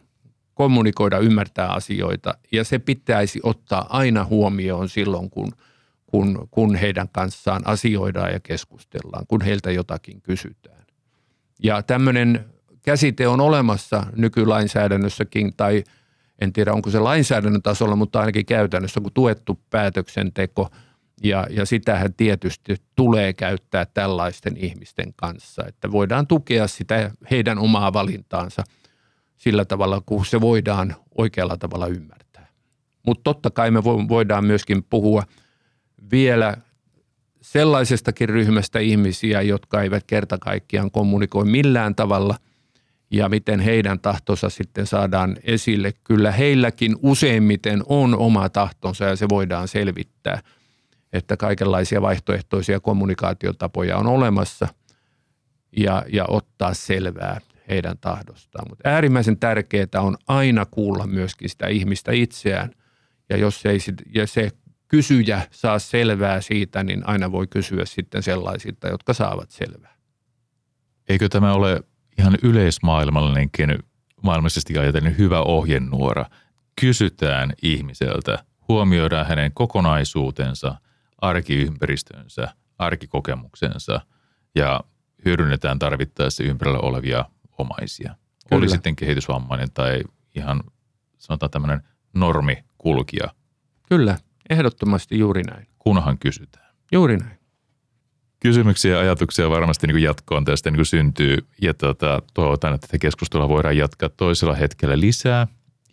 [0.55, 5.53] kommunikoida, ymmärtää asioita ja se pitäisi ottaa aina huomioon silloin, kun,
[6.07, 10.85] kun, kun heidän kanssaan asioidaan ja keskustellaan, kun heiltä jotakin kysytään.
[11.62, 12.45] Ja tämmöinen
[12.85, 15.85] käsite on olemassa nykylainsäädännössäkin tai
[16.41, 20.68] en tiedä onko se lainsäädännön tasolla, mutta ainakin käytännössä kun tuettu päätöksenteko
[21.22, 27.93] ja, ja sitähän tietysti tulee käyttää tällaisten ihmisten kanssa, että voidaan tukea sitä heidän omaa
[27.93, 28.64] valintaansa
[29.37, 32.49] sillä tavalla, kun se voidaan oikealla tavalla ymmärtää.
[33.07, 35.22] Mutta totta kai me voidaan myöskin puhua
[36.11, 36.57] vielä
[37.41, 42.37] sellaisestakin ryhmästä ihmisiä, jotka eivät kerta kaikkiaan kommunikoi millään tavalla–
[43.17, 45.93] ja miten heidän tahtonsa sitten saadaan esille.
[46.05, 50.43] Kyllä heilläkin useimmiten on oma tahtonsa ja se voidaan selvittää,
[51.12, 54.69] että kaikenlaisia vaihtoehtoisia kommunikaatiotapoja on olemassa
[55.77, 58.67] ja, ja ottaa selvää heidän tahdostaan.
[58.69, 62.71] Mutta äärimmäisen tärkeää on aina kuulla myöskin sitä ihmistä itseään
[63.29, 63.79] ja jos ei
[64.15, 64.51] ja se
[64.89, 69.95] kysyjä saa selvää siitä, niin aina voi kysyä sitten sellaisilta, jotka saavat selvää.
[71.09, 71.83] Eikö tämä ole
[72.19, 73.79] ihan yleismaailmallinenkin
[74.23, 76.27] maailmallisesti ajatellen hyvä ohjenuora.
[76.81, 80.75] Kysytään ihmiseltä, huomioidaan hänen kokonaisuutensa,
[81.19, 82.49] arkiympäristönsä,
[82.79, 84.01] arkikokemuksensa
[84.55, 84.81] ja
[85.25, 87.25] hyödynnetään tarvittaessa ympärillä olevia
[87.59, 88.15] omaisia.
[88.49, 88.59] Kyllä.
[88.59, 90.03] Oli sitten kehitysvammainen tai
[90.35, 90.61] ihan
[91.19, 91.83] sanotaan tämmöinen
[92.15, 93.35] normikulkija.
[93.89, 94.19] Kyllä,
[94.51, 95.67] ehdottomasti juuri näin.
[95.79, 96.75] Kunhan kysytään.
[96.93, 97.44] Juuri näin
[98.45, 101.39] kysymyksiä ja ajatuksia varmasti niin kuin jatkoon tästä niin kuin syntyy.
[101.63, 105.47] Ja tuota, toivotaan, että tätä keskustelua voidaan jatkaa toisella hetkellä lisää.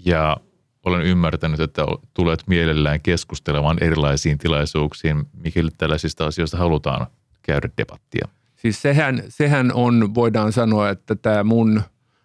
[0.06, 0.38] Ja
[0.86, 7.08] olen ymmärtänyt, että tulet mielellään keskustelemaan erilaisiin tilaisuuksiin, mikäli tällaisista asioista halutaan
[7.42, 8.28] käydä debattia.
[8.56, 11.82] Siis sehän, sehän on, voidaan sanoa, että tämä mun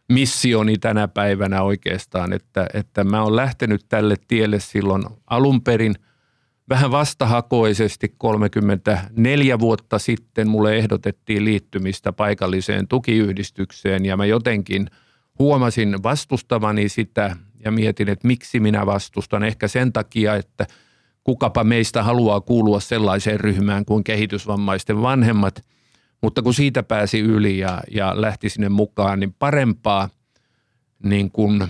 [0.09, 5.95] missioni tänä päivänä oikeastaan, että, että mä oon lähtenyt tälle tielle silloin alun perin–
[6.69, 14.91] vähän vastahakoisesti 34 vuotta sitten mulle ehdotettiin liittymistä paikalliseen tukiyhdistykseen ja mä jotenkin
[15.39, 19.45] huomasin vastustavani sitä ja mietin, että miksi minä vastustan.
[19.45, 20.67] Ehkä sen takia, että
[21.25, 25.65] kukapa meistä haluaa kuulua sellaiseen ryhmään kuin kehitysvammaisten vanhemmat,
[26.23, 30.09] mutta kun siitä pääsi yli ja, ja lähti sinne mukaan, niin parempaa
[31.03, 31.65] niin kuin–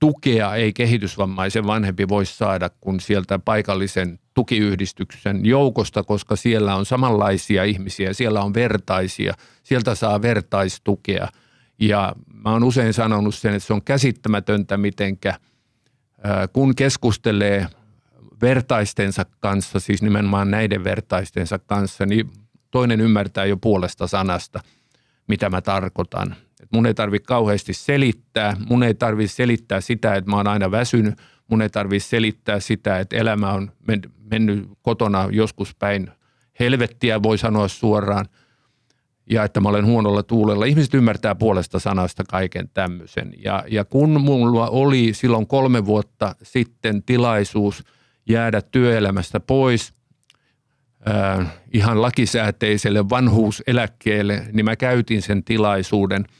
[0.00, 7.64] tukea ei kehitysvammaisen vanhempi voi saada kuin sieltä paikallisen tukiyhdistyksen joukosta, koska siellä on samanlaisia
[7.64, 11.28] ihmisiä, siellä on vertaisia, sieltä saa vertaistukea.
[11.80, 12.12] Ja
[12.44, 15.34] mä oon usein sanonut sen, että se on käsittämätöntä, mitenkä
[16.52, 17.66] kun keskustelee
[18.42, 22.30] vertaistensa kanssa, siis nimenomaan näiden vertaistensa kanssa, niin
[22.70, 24.60] toinen ymmärtää jo puolesta sanasta,
[25.28, 26.36] mitä mä tarkoitan–
[26.70, 30.70] et mun ei tarvitse kauheasti selittää, mun ei tarvitse selittää sitä, että mä oon aina
[30.70, 31.14] väsynyt,
[31.48, 33.72] mun ei tarvitse selittää sitä, että elämä on
[34.30, 36.10] mennyt kotona joskus päin
[36.60, 38.26] helvettiä, voi sanoa suoraan,
[39.30, 40.64] ja että mä olen huonolla tuulella.
[40.64, 43.32] Ihmiset ymmärtää puolesta sanasta kaiken tämmöisen.
[43.44, 47.84] Ja, ja kun mulla oli silloin kolme vuotta sitten tilaisuus
[48.28, 49.92] jäädä työelämästä pois–
[51.08, 56.24] äh, ihan lakisääteiselle vanhuuseläkkeelle, niin mä käytin sen tilaisuuden–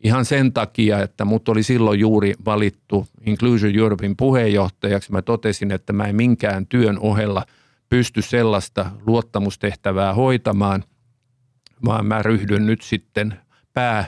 [0.00, 5.12] Ihan sen takia, että mut oli silloin juuri valittu Inclusion Europein puheenjohtajaksi.
[5.12, 7.46] Mä totesin, että mä en minkään työn ohella
[7.88, 10.84] pysty sellaista luottamustehtävää hoitamaan,
[11.84, 13.40] vaan mä ryhdyn nyt sitten
[13.72, 14.04] pää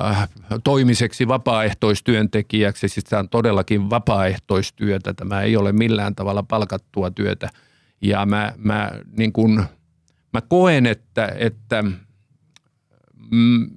[0.00, 0.28] äh,
[0.64, 2.88] toimiseksi vapaaehtoistyöntekijäksi.
[2.88, 5.14] Siis tämä on todellakin vapaaehtoistyötä.
[5.14, 7.48] Tämä ei ole millään tavalla palkattua työtä.
[8.00, 9.64] Ja mä, mä, niin kun,
[10.32, 11.84] mä koen, että, että
[13.30, 13.70] mm,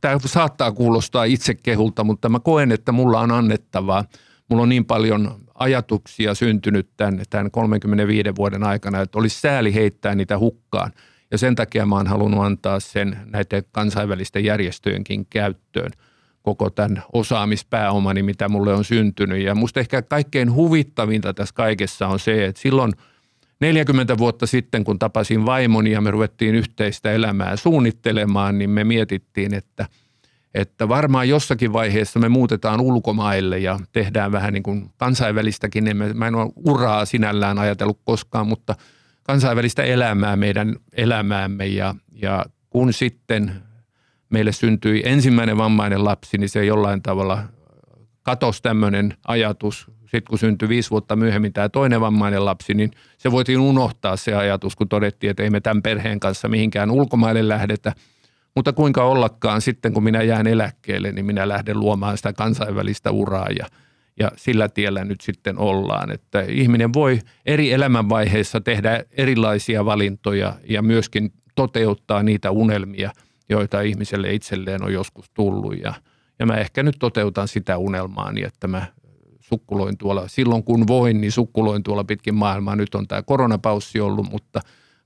[0.00, 4.04] tämä saattaa kuulostaa itsekehulta, mutta mä koen, että mulla on annettavaa.
[4.48, 10.14] Mulla on niin paljon ajatuksia syntynyt tämän, tämän 35 vuoden aikana, että olisi sääli heittää
[10.14, 10.92] niitä hukkaan.
[11.30, 15.90] Ja sen takia mä oon halunnut antaa sen näiden kansainvälisten järjestöjenkin käyttöön
[16.42, 19.42] koko tämän osaamispääomani, mitä mulle on syntynyt.
[19.42, 22.92] Ja musta ehkä kaikkein huvittavinta tässä kaikessa on se, että silloin–
[23.60, 29.54] 40 vuotta sitten, kun tapasin vaimoni ja me ruvettiin yhteistä elämää suunnittelemaan, niin me mietittiin,
[29.54, 29.86] että,
[30.54, 35.96] että varmaan jossakin vaiheessa me muutetaan ulkomaille ja tehdään vähän niin kuin kansainvälistäkin.
[36.14, 38.74] Mä en ole uraa sinällään ajatellut koskaan, mutta
[39.22, 43.52] kansainvälistä elämää meidän elämäämme ja, ja kun sitten
[44.30, 47.44] meille syntyi ensimmäinen vammainen lapsi, niin se jollain tavalla
[48.22, 49.90] katosi tämmöinen ajatus.
[50.08, 54.34] Sitten kun syntyi viisi vuotta myöhemmin tämä toinen vammainen lapsi, niin se voitiin unohtaa se
[54.34, 57.92] ajatus, kun todettiin, että ei me tämän perheen kanssa mihinkään ulkomaille lähdetä.
[58.54, 63.48] Mutta kuinka ollakaan sitten, kun minä jään eläkkeelle, niin minä lähden luomaan sitä kansainvälistä uraa
[63.58, 63.66] ja,
[64.18, 66.10] ja sillä tiellä nyt sitten ollaan.
[66.10, 73.10] Että ihminen voi eri elämänvaiheissa tehdä erilaisia valintoja ja myöskin toteuttaa niitä unelmia,
[73.48, 75.78] joita ihmiselle itselleen on joskus tullut.
[75.82, 75.94] Ja,
[76.38, 78.86] ja mä ehkä nyt toteutan sitä unelmaa niin, että mä
[79.48, 82.76] sukkuloin tuolla, silloin kun voin, niin sukkuloin tuolla pitkin maailmaa.
[82.76, 84.60] Nyt on tämä koronapaussi ollut, mutta,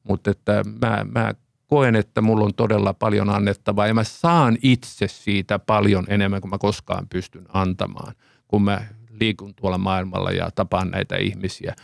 [0.08, 1.34] mutta että mä, mä
[1.66, 6.50] koen, että mulla on todella paljon annettavaa ja mä saan itse siitä paljon enemmän kuin
[6.50, 8.14] mä koskaan pystyn antamaan,
[8.48, 8.86] kun mä
[9.20, 11.74] liikun tuolla maailmalla ja tapaan näitä ihmisiä.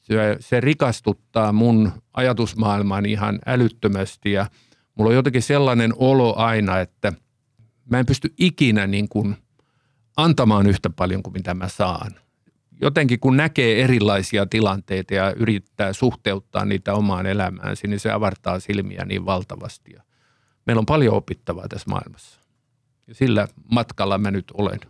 [0.00, 4.46] Se, se rikastuttaa mun ajatusmaailmaan ihan älyttömästi ja
[4.94, 7.12] mulla on jotenkin sellainen olo aina, että
[7.90, 9.36] mä en pysty ikinä niin kuin
[10.16, 12.10] antamaan yhtä paljon kuin mitä mä saan
[12.80, 19.04] jotenkin kun näkee erilaisia tilanteita ja yrittää suhteuttaa niitä omaan elämäänsä, niin se avartaa silmiä
[19.04, 19.94] niin valtavasti.
[20.66, 22.40] Meillä on paljon opittavaa tässä maailmassa.
[23.06, 24.80] Ja sillä matkalla mä nyt olen.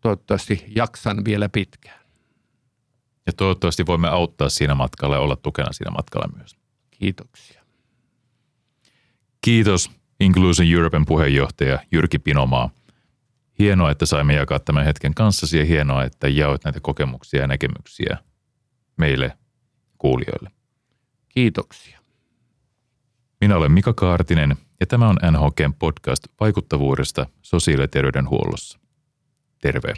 [0.00, 2.00] Toivottavasti jaksan vielä pitkään.
[3.26, 6.56] Ja toivottavasti voimme auttaa siinä matkalla ja olla tukena siinä matkalla myös.
[6.90, 7.64] Kiitoksia.
[9.40, 9.90] Kiitos
[10.20, 12.70] Inclusion Europen puheenjohtaja Jyrki Pinomaa–
[13.58, 18.18] Hienoa, että saimme jakaa tämän hetken kanssasi ja hienoa, että jaoit näitä kokemuksia ja näkemyksiä
[18.96, 19.38] meille
[19.98, 20.50] kuulijoille.
[21.28, 22.00] Kiitoksia.
[23.40, 28.78] Minä olen Mika Kaartinen ja tämä on NHKn podcast vaikuttavuudesta sosiaali- ja terveydenhuollossa.
[29.60, 29.94] Terve.